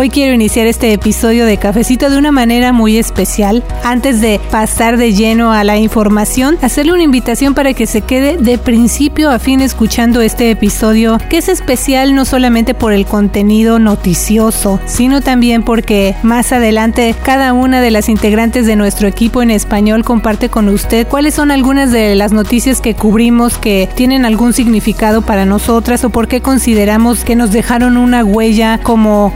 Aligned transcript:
Hoy 0.00 0.10
quiero 0.10 0.32
iniciar 0.32 0.68
este 0.68 0.92
episodio 0.92 1.44
de 1.44 1.56
Cafecito 1.56 2.08
de 2.08 2.18
una 2.18 2.30
manera 2.30 2.72
muy 2.72 2.98
especial. 2.98 3.64
Antes 3.82 4.20
de 4.20 4.40
pasar 4.48 4.96
de 4.96 5.12
lleno 5.12 5.52
a 5.52 5.64
la 5.64 5.76
información, 5.76 6.56
hacerle 6.62 6.92
una 6.92 7.02
invitación 7.02 7.52
para 7.52 7.74
que 7.74 7.88
se 7.88 8.02
quede 8.02 8.36
de 8.36 8.58
principio 8.58 9.28
a 9.28 9.40
fin 9.40 9.60
escuchando 9.60 10.20
este 10.20 10.52
episodio, 10.52 11.18
que 11.28 11.38
es 11.38 11.48
especial 11.48 12.14
no 12.14 12.24
solamente 12.24 12.74
por 12.74 12.92
el 12.92 13.06
contenido 13.06 13.80
noticioso, 13.80 14.78
sino 14.86 15.20
también 15.20 15.64
porque 15.64 16.14
más 16.22 16.52
adelante 16.52 17.16
cada 17.24 17.52
una 17.52 17.80
de 17.80 17.90
las 17.90 18.08
integrantes 18.08 18.66
de 18.66 18.76
nuestro 18.76 19.08
equipo 19.08 19.42
en 19.42 19.50
español 19.50 20.04
comparte 20.04 20.48
con 20.48 20.68
usted 20.68 21.08
cuáles 21.08 21.34
son 21.34 21.50
algunas 21.50 21.90
de 21.90 22.14
las 22.14 22.30
noticias 22.30 22.80
que 22.80 22.94
cubrimos 22.94 23.58
que 23.58 23.88
tienen 23.96 24.24
algún 24.24 24.52
significado 24.52 25.22
para 25.22 25.44
nosotras 25.44 26.04
o 26.04 26.10
por 26.10 26.28
qué 26.28 26.40
consideramos 26.40 27.24
que 27.24 27.34
nos 27.34 27.50
dejaron 27.50 27.96
una 27.96 28.24
huella 28.24 28.78
como 28.80 29.34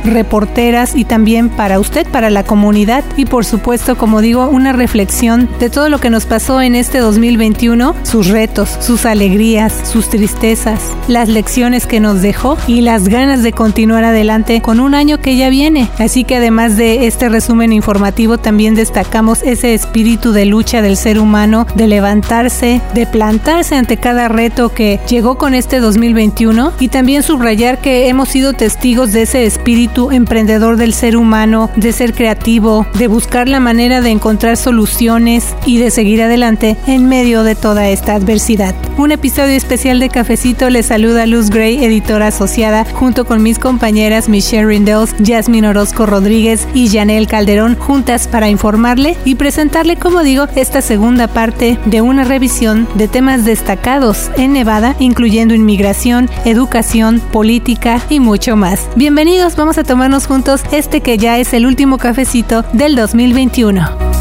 reporteras 0.62 0.94
y 0.94 1.04
también 1.04 1.48
para 1.48 1.80
usted, 1.80 2.06
para 2.06 2.30
la 2.30 2.44
comunidad 2.44 3.04
y 3.16 3.24
por 3.24 3.44
supuesto, 3.44 3.96
como 3.96 4.20
digo, 4.20 4.48
una 4.48 4.72
reflexión 4.72 5.48
de 5.58 5.70
todo 5.70 5.88
lo 5.88 5.98
que 5.98 6.10
nos 6.10 6.24
pasó 6.26 6.60
en 6.60 6.74
este 6.74 6.98
2021, 6.98 7.94
sus 8.02 8.28
retos, 8.28 8.76
sus 8.80 9.04
alegrías, 9.04 9.72
sus 9.90 10.08
tristezas, 10.08 10.80
las 11.08 11.28
lecciones 11.28 11.86
que 11.86 12.00
nos 12.00 12.22
dejó 12.22 12.56
y 12.66 12.80
las 12.82 13.08
ganas 13.08 13.42
de 13.42 13.52
continuar 13.52 14.04
adelante 14.04 14.62
con 14.62 14.78
un 14.78 14.94
año 14.94 15.20
que 15.20 15.36
ya 15.36 15.48
viene. 15.48 15.88
Así 15.98 16.24
que 16.24 16.36
además 16.36 16.76
de 16.76 17.06
este 17.06 17.28
resumen 17.28 17.72
informativo, 17.72 18.38
también 18.38 18.74
destacamos 18.74 19.42
ese 19.42 19.74
espíritu 19.74 20.32
de 20.32 20.46
lucha 20.46 20.80
del 20.80 20.96
ser 20.96 21.18
humano, 21.18 21.66
de 21.74 21.88
levantarse, 21.88 22.80
de 22.94 23.06
plantarse 23.06 23.74
ante 23.74 23.96
cada 23.96 24.28
reto 24.28 24.68
que 24.68 25.00
llegó 25.08 25.38
con 25.38 25.54
este 25.54 25.80
2021 25.80 26.72
y 26.78 26.88
también 26.88 27.22
subrayar 27.22 27.80
que 27.80 28.08
hemos 28.08 28.28
sido 28.28 28.52
testigos 28.52 29.12
de 29.12 29.22
ese 29.22 29.44
espíritu 29.44 30.10
emprendedor 30.12 30.41
del 30.46 30.92
ser 30.92 31.16
humano, 31.16 31.70
de 31.76 31.92
ser 31.92 32.14
creativo, 32.14 32.86
de 32.98 33.06
buscar 33.06 33.48
la 33.48 33.60
manera 33.60 34.00
de 34.00 34.10
encontrar 34.10 34.56
soluciones 34.56 35.54
y 35.66 35.78
de 35.78 35.90
seguir 35.90 36.22
adelante 36.22 36.76
en 36.86 37.08
medio 37.08 37.44
de 37.44 37.54
toda 37.54 37.88
esta 37.88 38.14
adversidad. 38.14 38.74
Un 38.98 39.12
episodio 39.12 39.56
especial 39.56 40.00
de 40.00 40.08
Cafecito 40.08 40.68
les 40.68 40.86
saluda 40.86 41.26
Luz 41.26 41.50
Gray, 41.50 41.84
editora 41.84 42.28
asociada, 42.28 42.84
junto 42.92 43.24
con 43.24 43.42
mis 43.42 43.58
compañeras 43.58 44.28
Michelle 44.28 44.66
Rindels, 44.66 45.14
Jasmine 45.24 45.68
Orozco 45.68 46.06
Rodríguez 46.06 46.66
y 46.74 46.88
Janelle 46.88 47.26
Calderón, 47.26 47.76
juntas 47.76 48.26
para 48.26 48.48
informarle 48.48 49.16
y 49.24 49.36
presentarle, 49.36 49.96
como 49.96 50.22
digo, 50.22 50.46
esta 50.56 50.82
segunda 50.82 51.28
parte 51.28 51.78
de 51.86 52.00
una 52.00 52.24
revisión 52.24 52.88
de 52.94 53.08
temas 53.08 53.44
destacados 53.44 54.30
en 54.36 54.52
Nevada, 54.52 54.96
incluyendo 54.98 55.54
inmigración, 55.54 56.28
educación, 56.44 57.20
política 57.32 58.00
y 58.08 58.20
mucho 58.20 58.56
más. 58.56 58.88
Bienvenidos, 58.96 59.56
vamos 59.56 59.78
a 59.78 59.84
tomarnos 59.84 60.26
juntos 60.32 60.62
este 60.72 61.02
que 61.02 61.18
ya 61.18 61.36
es 61.36 61.52
el 61.52 61.66
último 61.66 61.98
cafecito 61.98 62.64
del 62.72 62.96
2021. 62.96 64.11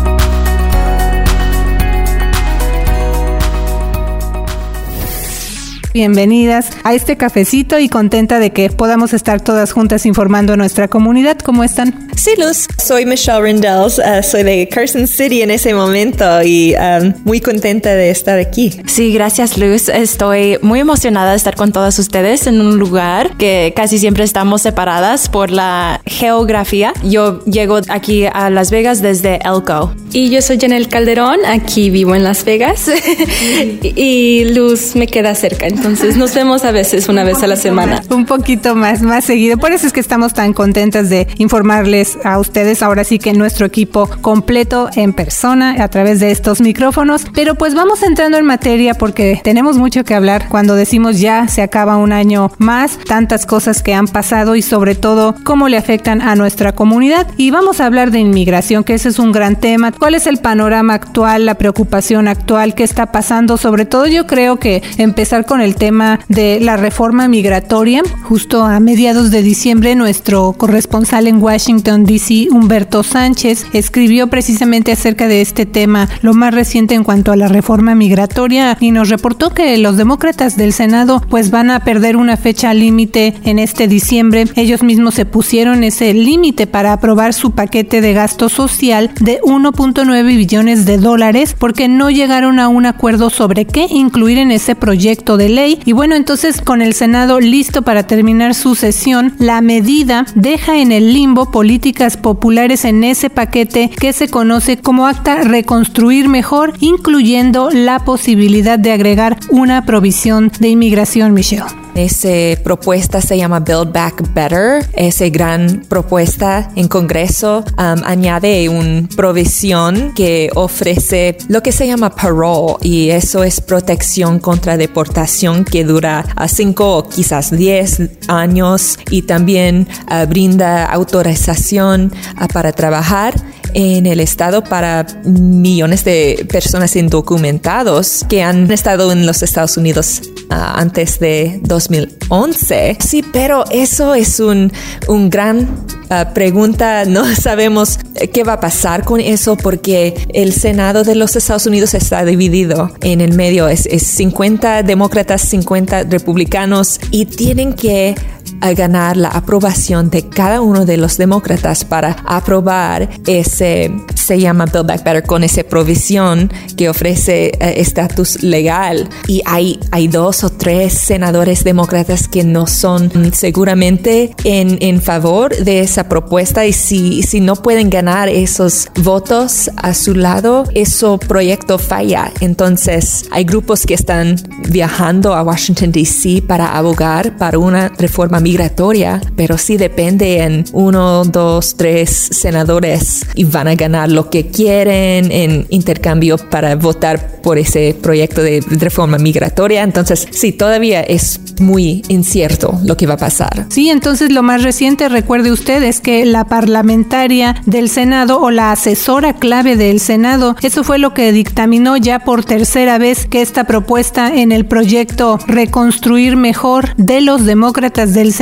Bienvenidas 5.94 6.70
a 6.86 6.94
este 6.94 7.18
cafecito 7.18 7.78
y 7.78 7.90
contenta 7.90 8.40
de 8.40 8.52
que 8.52 8.70
podamos 8.70 9.14
estar 9.14 9.42
todas 9.42 9.74
juntas 9.74 10.06
informando 10.06 10.54
a 10.54 10.56
nuestra 10.56 10.88
comunidad. 10.88 11.38
¿Cómo 11.40 11.66
están? 11.66 12.08
Sí, 12.16 12.32
Luz. 12.38 12.68
Soy 12.78 13.06
Michelle 13.06 13.42
Rindels. 13.42 14.00
Uh, 14.00 14.24
soy 14.24 14.44
de 14.44 14.70
Carson 14.70 15.06
City 15.06 15.42
en 15.42 15.52
ese 15.52 15.74
momento 15.74 16.24
y 16.44 16.76
um, 16.76 17.14
muy 17.26 17.42
contenta 17.42 17.94
de 17.94 18.10
estar 18.10 18.40
aquí. 18.40 18.72
Sí, 18.86 19.12
gracias, 19.12 19.58
Luz. 19.58 19.90
Estoy 19.90 20.58
muy 20.62 20.80
emocionada 20.80 21.32
de 21.32 21.38
estar 21.38 21.58
con 21.58 21.74
todas 21.74 22.00
ustedes 22.00 22.48
en 22.48 22.62
un 22.62 22.80
lugar 22.80 23.36
que 23.36 23.74
casi 23.76 23.98
siempre 23.98 24.24
estamos 24.24 24.62
separadas 24.62 25.28
por 25.28 25.52
la 25.52 26.00
geografía. 26.06 26.94
Yo 27.04 27.44
llego 27.44 27.82
aquí 27.90 28.28
a 28.32 28.50
Las 28.50 28.72
Vegas 28.72 29.02
desde 29.02 29.40
Elko. 29.44 29.94
Y 30.14 30.30
yo 30.30 30.42
soy 30.42 30.58
Janelle 30.58 30.88
Calderón. 30.88 31.40
Aquí 31.46 31.90
vivo 31.90 32.16
en 32.16 32.24
Las 32.24 32.46
Vegas 32.46 32.90
y 33.82 34.46
Luz 34.54 34.96
me 34.96 35.08
queda 35.08 35.36
cerca 35.36 35.68
entonces 35.82 36.16
nos 36.16 36.32
vemos 36.36 36.64
a 36.64 36.72
veces 36.72 37.10
una 37.10 37.24
vez 37.24 37.42
a 37.42 37.48
la 37.48 37.56
semana. 37.56 38.04
Un 38.12 38.28
poquito 38.28 38.76
más, 38.76 39.02
más 39.02 39.26
seguido. 39.26 39.58
Por 39.58 39.72
eso 39.72 39.88
es 39.88 39.94
que 39.94 40.00
estamos 40.00 40.32
tan 40.32 40.54
contentas 40.54 41.10
de 41.10 41.28
informarles 41.40 42.20
a 42.24 42.38
ustedes 42.38 42.84
ahora 42.84 43.04
sí 43.04 43.18
que 43.18 43.34
nuestro 43.34 43.66
equipo 43.66 44.08
completo 44.22 44.90
en 44.96 45.12
persona 45.14 45.84
a 45.84 45.88
través 45.88 46.20
de 46.20 46.30
estos 46.30 46.62
micrófonos. 46.62 47.26
Pero 47.34 47.56
pues 47.56 47.74
vamos 47.74 48.04
entrando 48.04 48.38
en 48.38 48.46
materia 48.46 48.94
porque 48.94 49.42
tenemos 49.44 49.78
mucho 49.78 50.04
que 50.04 50.14
hablar 50.14 50.50
cuando 50.50 50.76
decimos 50.76 51.20
ya 51.20 51.48
se 51.48 51.64
acaba 51.64 51.98
un 51.98 52.12
año 52.12 52.52
más, 52.60 53.00
tantas 53.00 53.48
cosas 53.48 53.82
que 53.82 53.96
han 53.96 54.08
pasado 54.08 54.56
y 54.56 54.62
sobre 54.62 54.94
todo 54.94 55.34
cómo 55.44 55.68
le 55.68 55.78
afectan 55.78 56.22
a 56.22 56.36
nuestra 56.36 56.74
comunidad. 56.74 57.26
Y 57.38 57.50
vamos 57.50 57.80
a 57.80 57.88
hablar 57.88 58.12
de 58.12 58.20
inmigración, 58.20 58.84
que 58.84 58.94
ese 58.94 59.10
es 59.10 59.18
un 59.18 59.32
gran 59.32 59.56
tema. 59.56 59.92
¿Cuál 59.92 60.14
es 60.14 60.28
el 60.28 60.38
panorama 60.38 60.94
actual, 60.94 61.48
la 61.48 61.56
preocupación 61.56 62.28
actual, 62.28 62.76
qué 62.76 62.84
está 62.84 63.12
pasando? 63.12 63.58
Sobre 63.58 63.86
todo 63.86 64.06
yo 64.06 64.28
creo 64.28 64.58
que 64.58 64.84
empezar 65.00 65.48
con 65.48 65.60
el 65.60 65.71
tema 65.76 66.20
de 66.28 66.60
la 66.60 66.78
reforma 66.78 67.28
migratoria. 67.28 68.04
Justo 68.24 68.64
a 68.64 68.80
mediados 68.80 69.32
de 69.32 69.44
diciembre, 69.44 69.96
nuestro 69.96 70.54
corresponsal 70.54 71.28
en 71.28 71.42
Washington, 71.42 72.06
D.C., 72.06 72.48
Humberto 72.52 73.04
Sánchez, 73.04 73.66
escribió 73.74 74.28
precisamente 74.28 74.92
acerca 74.92 75.28
de 75.28 75.42
este 75.42 75.66
tema, 75.66 76.10
lo 76.22 76.34
más 76.34 76.54
reciente 76.54 76.96
en 76.96 77.04
cuanto 77.04 77.32
a 77.32 77.36
la 77.36 77.48
reforma 77.48 77.96
migratoria, 77.96 78.78
y 78.80 78.92
nos 78.92 79.10
reportó 79.10 79.52
que 79.52 79.78
los 79.78 79.98
demócratas 79.98 80.58
del 80.58 80.74
Senado 80.74 81.22
pues 81.30 81.52
van 81.52 81.70
a 81.70 81.82
perder 81.82 82.18
una 82.18 82.38
fecha 82.38 82.74
límite 82.74 83.36
en 83.44 83.60
este 83.60 83.88
diciembre. 83.88 84.46
Ellos 84.56 84.84
mismos 84.84 85.16
se 85.16 85.26
pusieron 85.26 85.84
ese 85.84 86.14
límite 86.14 86.68
para 86.68 86.94
aprobar 86.94 87.34
su 87.34 87.52
paquete 87.52 88.02
de 88.02 88.14
gasto 88.14 88.50
social 88.50 89.12
de 89.20 89.40
1.9 89.42 90.26
billones 90.26 90.86
de 90.86 90.98
dólares 90.98 91.56
porque 91.58 91.88
no 91.88 92.10
llegaron 92.10 92.60
a 92.60 92.68
un 92.68 92.86
acuerdo 92.86 93.30
sobre 93.30 93.66
qué 93.66 93.88
incluir 93.90 94.38
en 94.38 94.52
ese 94.52 94.76
proyecto 94.76 95.38
de 95.38 95.50
ley 95.50 95.61
y 95.68 95.92
bueno, 95.94 96.16
entonces 96.16 96.62
con 96.62 96.82
el 96.82 96.94
Senado 96.94 97.40
listo 97.40 97.82
para 97.84 98.08
terminar 98.08 98.56
su 98.56 98.76
sesión, 98.76 99.36
la 99.38 99.62
medida 99.62 100.26
deja 100.36 100.78
en 100.78 100.92
el 100.92 101.14
limbo 101.14 101.52
políticas 101.52 102.18
populares 102.18 102.86
en 102.86 103.04
ese 103.04 103.30
paquete 103.30 103.90
que 103.90 104.14
se 104.14 104.30
conoce 104.30 104.78
como 104.78 105.08
Acta 105.08 105.42
Reconstruir 105.42 106.30
Mejor, 106.30 106.74
incluyendo 106.80 107.70
la 107.72 108.00
posibilidad 108.00 108.80
de 108.80 108.92
agregar 108.92 109.38
una 109.50 109.86
provisión 109.86 110.52
de 110.60 110.70
inmigración, 110.70 111.34
Michelle. 111.34 111.81
Esa 111.96 112.62
propuesta 112.64 113.22
se 113.22 113.38
llama 113.38 113.60
Build 113.60 113.92
Back 113.92 114.34
Better. 114.34 114.88
Esa 114.94 115.28
gran 115.30 115.84
propuesta 115.90 116.72
en 116.76 116.88
Congreso 116.88 117.66
um, 117.78 118.04
añade 118.06 118.70
una 118.70 119.08
provisión 119.16 120.14
que 120.16 120.50
ofrece 120.56 121.38
lo 121.50 121.62
que 121.62 121.72
se 121.72 121.88
llama 121.88 122.10
parole 122.10 122.76
y 122.82 123.10
eso 123.10 123.44
es 123.44 123.60
protección 123.60 124.40
contra 124.40 124.78
deportación 124.78 125.66
que 125.66 125.84
dura 125.84 126.26
a 126.36 126.48
5 126.48 126.98
o 126.98 127.10
quizás 127.10 127.52
10 127.52 128.28
años 128.30 128.98
y 129.10 129.24
también 129.24 129.88
uh, 130.10 130.26
brinda 130.28 130.86
autorización 130.86 132.12
uh, 132.42 132.48
para 132.48 132.72
trabajar 132.72 133.34
en 133.74 134.06
el 134.06 134.20
estado 134.20 134.64
para 134.64 135.06
millones 135.24 136.04
de 136.04 136.46
personas 136.50 136.96
indocumentados 136.96 138.26
que 138.30 138.44
han 138.44 138.70
estado 138.72 139.12
en 139.12 139.26
los 139.26 139.44
Estados 139.44 139.78
Unidos 139.78 140.22
uh, 140.50 140.54
antes 140.54 141.20
de 141.20 141.60
2011. 141.64 142.98
Sí, 143.00 143.24
pero 143.32 143.66
eso 143.72 144.14
es 144.16 144.40
un, 144.40 144.72
un 145.08 145.30
gran 145.30 145.62
uh, 145.62 146.34
pregunta. 146.34 147.06
No 147.06 147.26
sabemos 147.36 148.00
qué 148.34 148.44
va 148.44 148.54
a 148.54 148.60
pasar 148.60 149.04
con 149.04 149.20
eso 149.20 149.58
porque 149.58 150.28
el 150.34 150.54
Senado 150.54 151.04
de 151.04 151.16
los 151.16 151.36
Estados 151.36 151.66
Unidos 151.66 151.94
está 151.94 152.26
dividido 152.26 152.92
en 153.02 153.22
el 153.22 153.34
medio. 153.34 153.68
Es 153.68 153.88
50 153.98 154.84
demócratas, 154.84 155.42
50 155.42 156.04
republicanos 156.04 157.00
y 157.12 157.26
tienen 157.26 157.74
que 157.74 158.16
a 158.62 158.74
ganar 158.74 159.18
la 159.18 159.30
aprobación 159.30 160.10
de 160.10 160.30
cada 160.30 160.62
uno 160.62 160.86
de 160.86 160.98
los 160.98 161.18
demócratas 161.18 161.84
para 161.84 162.16
aprobar 162.26 163.10
ese, 163.28 163.92
se 164.16 164.40
llama 164.40 164.66
Build 164.66 164.88
Back 164.88 165.04
Better, 165.04 165.24
con 165.24 165.44
esa 165.44 165.64
provisión 165.64 166.52
que 166.78 166.90
ofrece 166.90 167.48
eh, 167.48 167.74
estatus 167.78 168.44
legal. 168.44 169.10
Y 169.28 169.42
hay, 169.46 169.80
hay 169.92 170.08
dos 170.08 170.44
o 170.44 170.50
tres 170.50 170.94
senadores 170.94 171.64
demócratas 171.64 172.28
que 172.28 172.44
no 172.44 172.68
son 172.68 173.34
seguramente 173.34 174.36
en, 174.44 174.78
en 174.82 175.02
favor 175.02 175.56
de 175.56 175.82
esa 175.82 176.08
propuesta 176.08 176.66
y 176.66 176.74
si, 176.74 177.24
si 177.24 177.40
no 177.40 177.56
pueden 177.56 177.90
ganar 177.90 178.30
esos 178.30 178.90
votos 179.04 179.70
a 179.78 179.94
su 179.94 180.16
lado, 180.16 180.66
ese 180.74 181.02
proyecto 181.28 181.80
falla. 181.80 182.32
Entonces 182.42 183.26
hay 183.32 183.44
grupos 183.44 183.86
que 183.86 183.94
están 183.94 184.36
viajando 184.70 185.34
a 185.34 185.42
Washington, 185.42 185.92
D.C. 185.92 186.44
para 186.48 186.78
abogar 186.78 187.38
para 187.38 187.58
una 187.58 187.90
reforma 187.98 188.40
migratoria, 188.52 189.22
pero 189.38 189.58
sí 189.58 189.78
depende 189.78 190.40
en 190.40 190.66
uno, 190.74 191.24
dos, 191.24 191.76
tres 191.78 192.10
senadores 192.10 193.26
y 193.34 193.46
van 193.46 193.70
a 193.70 193.76
ganar 193.76 194.12
lo 194.12 194.30
que 194.30 194.48
quieren 194.48 195.32
en 195.32 195.66
intercambio 195.70 196.38
para 196.38 196.76
votar 196.76 197.40
por 197.42 197.58
ese 197.58 197.96
proyecto 198.02 198.44
de 198.44 198.62
reforma 198.72 199.18
migratoria. 199.18 199.84
Entonces, 199.84 200.28
sí, 200.32 200.52
todavía 200.52 201.02
es 201.02 201.40
muy 201.62 202.04
incierto 202.10 202.78
lo 202.84 202.98
que 202.98 203.08
va 203.08 203.14
a 203.14 203.18
pasar. 203.18 203.68
Sí, 203.70 203.90
entonces 203.90 204.32
lo 204.32 204.44
más 204.44 204.64
reciente, 204.64 205.08
recuerde 205.08 205.52
usted, 205.52 205.82
es 205.84 206.02
que 206.02 206.26
la 206.26 206.44
parlamentaria 206.44 207.56
del 207.66 207.88
Senado 207.88 208.42
o 208.42 208.52
la 208.52 208.74
asesora 208.74 209.34
clave 209.34 209.78
del 209.78 210.02
Senado, 210.02 210.58
eso 210.62 210.84
fue 210.84 211.00
lo 211.00 211.14
que 211.14 211.32
dictaminó 211.32 211.96
ya 211.96 212.20
por 212.20 212.44
tercera 212.44 212.98
vez 212.98 213.28
que 213.28 213.42
esta 213.42 213.64
propuesta 213.64 214.36
en 214.36 214.52
el 214.52 214.66
proyecto 214.66 215.40
Reconstruir 215.48 216.36
Mejor 216.36 216.94
de 216.98 217.22
los 217.22 217.46
demócratas 217.46 218.14
del 218.14 218.34
Senado 218.34 218.41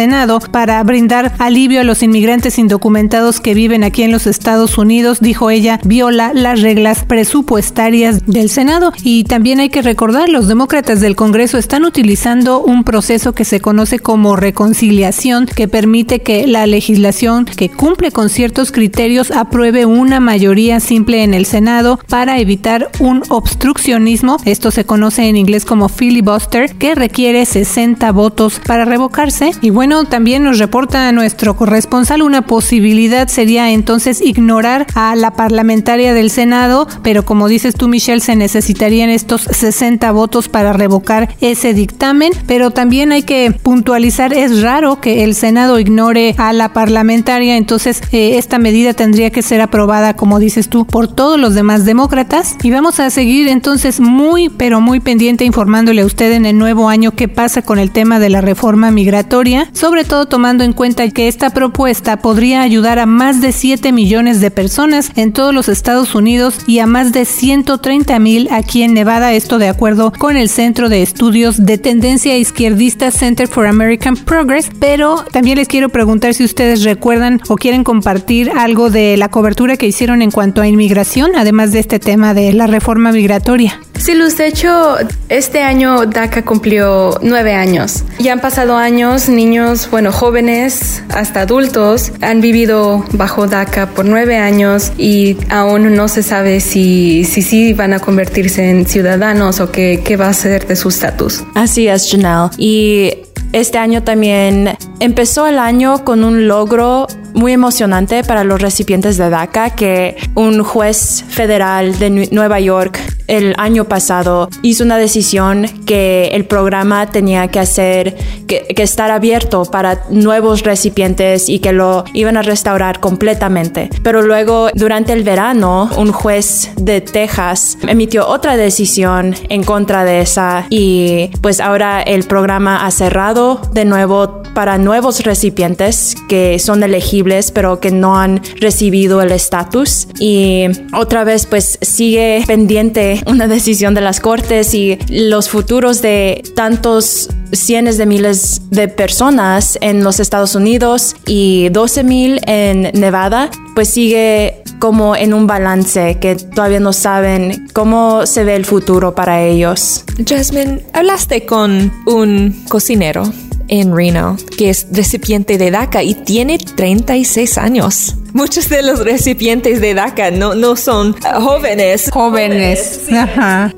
para 0.51 0.81
brindar 0.83 1.33
alivio 1.39 1.81
a 1.81 1.83
los 1.83 2.03
inmigrantes 2.03 2.57
indocumentados 2.57 3.41
que 3.41 3.53
viven 3.53 3.83
aquí 3.83 4.03
en 4.03 4.13
los 4.13 4.27
Estados 4.27 4.77
Unidos, 4.77 5.19
dijo 5.19 5.49
ella, 5.49 5.81
viola 5.83 6.31
las 6.33 6.61
reglas 6.61 7.03
presupuestarias 7.03 8.25
del 8.25 8.49
Senado. 8.49 8.93
Y 9.03 9.25
también 9.25 9.59
hay 9.59 9.67
que 9.67 9.81
recordar, 9.81 10.29
los 10.29 10.47
demócratas 10.47 11.01
del 11.01 11.17
Congreso 11.17 11.57
están 11.57 11.83
utilizando 11.83 12.61
un 12.61 12.85
proceso 12.85 13.33
que 13.33 13.43
se 13.43 13.59
conoce 13.59 13.99
como 13.99 14.37
reconciliación, 14.37 15.47
que 15.47 15.67
permite 15.67 16.19
que 16.21 16.47
la 16.47 16.65
legislación 16.65 17.43
que 17.43 17.67
cumple 17.67 18.11
con 18.13 18.29
ciertos 18.29 18.71
criterios 18.71 19.31
apruebe 19.31 19.85
una 19.85 20.21
mayoría 20.21 20.79
simple 20.79 21.23
en 21.23 21.33
el 21.33 21.45
Senado 21.45 21.99
para 22.07 22.39
evitar 22.39 22.89
un 23.01 23.23
obstruccionismo. 23.27 24.37
Esto 24.45 24.71
se 24.71 24.85
conoce 24.85 25.27
en 25.27 25.35
inglés 25.35 25.65
como 25.65 25.89
filibuster, 25.89 26.73
que 26.75 26.95
requiere 26.95 27.45
60 27.45 28.09
votos 28.13 28.61
para 28.65 28.85
revocarse. 28.85 29.51
Y 29.61 29.71
bueno, 29.71 29.88
también 30.05 30.43
nos 30.43 30.59
reporta 30.59 31.11
nuestro 31.11 31.55
corresponsal 31.55 32.21
una 32.21 32.43
posibilidad 32.43 33.27
sería 33.27 33.71
entonces 33.71 34.21
ignorar 34.21 34.85
a 34.93 35.15
la 35.15 35.31
parlamentaria 35.31 36.13
del 36.13 36.29
Senado, 36.29 36.87
pero 37.03 37.25
como 37.25 37.47
dices 37.47 37.75
tú, 37.75 37.87
Michelle, 37.87 38.21
se 38.21 38.35
necesitarían 38.35 39.09
estos 39.09 39.41
60 39.41 40.11
votos 40.11 40.47
para 40.47 40.73
revocar 40.73 41.29
ese 41.41 41.73
dictamen. 41.73 42.31
Pero 42.45 42.71
también 42.71 43.11
hay 43.11 43.23
que 43.23 43.51
puntualizar, 43.51 44.33
es 44.33 44.61
raro 44.61 45.01
que 45.01 45.23
el 45.23 45.35
Senado 45.35 45.79
ignore 45.79 46.35
a 46.37 46.53
la 46.53 46.73
parlamentaria, 46.73 47.57
entonces 47.57 48.01
eh, 48.11 48.37
esta 48.37 48.59
medida 48.59 48.93
tendría 48.93 49.31
que 49.31 49.41
ser 49.41 49.61
aprobada, 49.61 50.15
como 50.15 50.39
dices 50.39 50.69
tú, 50.69 50.85
por 50.85 51.07
todos 51.07 51.39
los 51.39 51.55
demás 51.55 51.85
demócratas. 51.85 52.55
Y 52.63 52.71
vamos 52.71 52.99
a 52.99 53.09
seguir 53.09 53.47
entonces 53.47 53.99
muy, 53.99 54.49
pero 54.49 54.81
muy 54.81 54.99
pendiente 54.99 55.45
informándole 55.45 56.01
a 56.01 56.05
usted 56.05 56.31
en 56.33 56.45
el 56.45 56.57
nuevo 56.57 56.89
año 56.89 57.11
qué 57.11 57.27
pasa 57.27 57.61
con 57.61 57.79
el 57.79 57.91
tema 57.91 58.19
de 58.19 58.29
la 58.29 58.41
reforma 58.41 58.91
migratoria, 58.91 59.68
sobre 59.73 60.03
todo 60.03 60.25
tomando 60.25 60.63
en 60.63 60.73
cuenta 60.73 61.09
que 61.09 61.27
esta 61.27 61.49
propuesta 61.49 62.17
podría 62.17 62.61
ayudar 62.61 62.99
a 62.99 63.05
más 63.05 63.41
de 63.41 63.51
7 63.51 63.91
millones 63.91 64.41
de 64.41 64.51
personas 64.51 65.11
en 65.15 65.33
todos 65.33 65.53
los 65.53 65.69
Estados 65.69 66.15
Unidos 66.15 66.59
y 66.67 66.79
a 66.79 66.85
más 66.85 67.11
de 67.11 67.25
130 67.25 68.19
mil 68.19 68.47
aquí 68.51 68.83
en 68.83 68.93
Nevada, 68.93 69.33
esto 69.33 69.57
de 69.57 69.69
acuerdo 69.69 70.11
con 70.11 70.37
el 70.37 70.49
Centro 70.49 70.89
de 70.89 71.01
Estudios 71.01 71.65
de 71.65 71.77
Tendencia 71.77 72.37
Izquierdista 72.37 73.11
Center 73.11 73.47
for 73.47 73.67
American 73.67 74.15
Progress, 74.15 74.69
pero 74.79 75.25
también 75.31 75.57
les 75.57 75.67
quiero 75.67 75.89
preguntar 75.89 76.33
si 76.33 76.43
ustedes 76.43 76.83
recuerdan 76.83 77.41
o 77.47 77.55
quieren 77.55 77.83
compartir 77.83 78.51
algo 78.55 78.89
de 78.89 79.17
la 79.17 79.29
cobertura 79.29 79.77
que 79.77 79.87
hicieron 79.87 80.21
en 80.21 80.31
cuanto 80.31 80.61
a 80.61 80.67
inmigración, 80.67 81.31
además 81.35 81.71
de 81.71 81.79
este 81.79 81.99
tema 81.99 82.33
de 82.33 82.53
la 82.53 82.67
reforma 82.67 83.11
migratoria. 83.11 83.79
Sí, 83.99 84.13
Luz, 84.13 84.37
de 84.37 84.47
hecho, 84.47 84.95
este 85.27 85.61
año 85.61 86.05
DACA 86.05 86.43
cumplió 86.43 87.19
nueve 87.21 87.53
años. 87.53 88.05
Ya 88.17 88.31
han 88.31 88.39
pasado 88.39 88.77
años, 88.77 89.27
niños, 89.27 89.58
bueno, 89.91 90.11
jóvenes, 90.11 91.03
hasta 91.09 91.41
adultos, 91.41 92.11
han 92.21 92.39
vivido 92.39 93.03
bajo 93.11 93.45
DACA 93.45 93.87
por 93.87 94.05
nueve 94.05 94.37
años 94.37 94.93
y 94.97 95.35
aún 95.49 95.93
no 95.95 96.07
se 96.07 96.23
sabe 96.23 96.61
si 96.61 97.25
sí 97.25 97.41
si, 97.41 97.73
van 97.73 97.93
a 97.93 97.99
convertirse 97.99 98.69
en 98.69 98.85
ciudadanos 98.85 99.59
o 99.59 99.69
qué, 99.69 100.01
qué 100.03 100.15
va 100.15 100.29
a 100.29 100.33
ser 100.33 100.65
de 100.65 100.75
su 100.75 100.89
estatus. 100.89 101.43
Así 101.55 101.87
es, 101.87 102.09
Janelle. 102.09 102.51
Y 102.57 103.11
este 103.51 103.77
año 103.77 104.03
también 104.03 104.77
empezó 104.99 105.45
el 105.47 105.59
año 105.59 106.05
con 106.05 106.23
un 106.23 106.47
logro 106.47 107.07
muy 107.33 107.51
emocionante 107.51 108.23
para 108.23 108.43
los 108.43 108.61
recipientes 108.61 109.17
de 109.17 109.29
DACA 109.29 109.71
que 109.71 110.15
un 110.35 110.63
juez 110.63 111.25
federal 111.27 111.99
de 111.99 112.29
Nueva 112.31 112.59
York 112.59 112.99
el 113.29 113.53
año 113.57 113.85
pasado 113.85 114.49
hizo 114.63 114.83
una 114.83 114.97
decisión 114.97 115.67
que 115.85 116.29
el 116.33 116.45
programa 116.45 117.11
tenía 117.11 117.47
que 117.47 117.59
hacer, 117.59 118.15
que, 118.47 118.65
estar 118.79 119.11
abierto 119.11 119.65
para 119.65 120.03
nuevos 120.09 120.63
recipientes 120.63 121.47
y 121.47 121.59
que 121.59 121.73
lo 121.73 122.05
iban 122.13 122.37
a 122.37 122.41
restaurar 122.41 122.99
completamente. 122.99 123.89
Pero 124.03 124.21
luego, 124.21 124.69
durante 124.73 125.13
el 125.13 125.23
verano, 125.23 125.89
un 125.97 126.11
juez 126.11 126.71
de 126.77 127.01
Texas 127.01 127.77
emitió 127.87 128.27
otra 128.27 128.57
decisión 128.57 129.35
en 129.49 129.63
contra 129.63 130.05
de 130.05 130.21
esa 130.21 130.65
y 130.69 131.29
pues 131.41 131.59
ahora 131.59 132.01
el 132.01 132.23
programa 132.23 132.85
ha 132.85 132.91
cerrado 132.91 133.61
de 133.73 133.85
nuevo 133.85 134.41
para 134.53 134.77
nuevos 134.77 135.23
recipientes 135.23 136.15
que 136.27 136.57
son 136.59 136.81
elegibles 136.83 137.51
pero 137.51 137.79
que 137.79 137.91
no 137.91 138.17
han 138.17 138.41
recibido 138.59 139.21
el 139.21 139.31
estatus 139.31 140.07
y 140.19 140.65
otra 140.93 141.23
vez 141.23 141.45
pues 141.45 141.77
sigue 141.81 142.43
pendiente 142.47 143.18
una 143.25 143.47
decisión 143.47 143.93
de 143.93 144.01
las 144.01 144.19
cortes 144.19 144.73
y 144.73 144.97
los 145.09 145.49
futuros 145.49 146.01
de 146.01 146.43
tantos 146.55 147.29
cientos 147.51 147.97
de 147.97 148.05
miles 148.05 148.61
de 148.69 148.87
personas 148.87 149.77
en 149.81 150.03
los 150.03 150.19
Estados 150.19 150.55
Unidos 150.55 151.15
y 151.25 151.69
12 151.69 152.03
mil 152.03 152.41
en 152.45 152.91
Nevada, 152.93 153.49
pues 153.75 153.89
sigue 153.89 154.63
como 154.79 155.15
en 155.15 155.33
un 155.33 155.47
balance 155.47 156.17
que 156.19 156.35
todavía 156.35 156.79
no 156.79 156.93
saben 156.93 157.67
cómo 157.73 158.25
se 158.25 158.43
ve 158.43 158.55
el 158.55 158.65
futuro 158.65 159.13
para 159.15 159.43
ellos. 159.43 160.03
Jasmine, 160.25 160.85
hablaste 160.93 161.45
con 161.45 161.91
un 162.05 162.63
cocinero 162.69 163.23
en 163.69 163.95
Reno, 163.95 164.37
que 164.57 164.69
es 164.69 164.87
recipiente 164.91 165.57
de 165.57 165.71
DACA 165.71 166.03
y 166.03 166.15
tiene 166.15 166.57
36 166.57 167.57
años. 167.57 168.15
Muchos 168.33 168.69
de 168.69 168.83
los 168.83 168.99
recipientes 168.99 169.81
de 169.81 169.93
DACA 169.93 170.31
no, 170.31 170.53
no 170.53 170.75
son 170.75 171.15
jóvenes. 171.21 172.09
Jóvenes. 172.11 173.01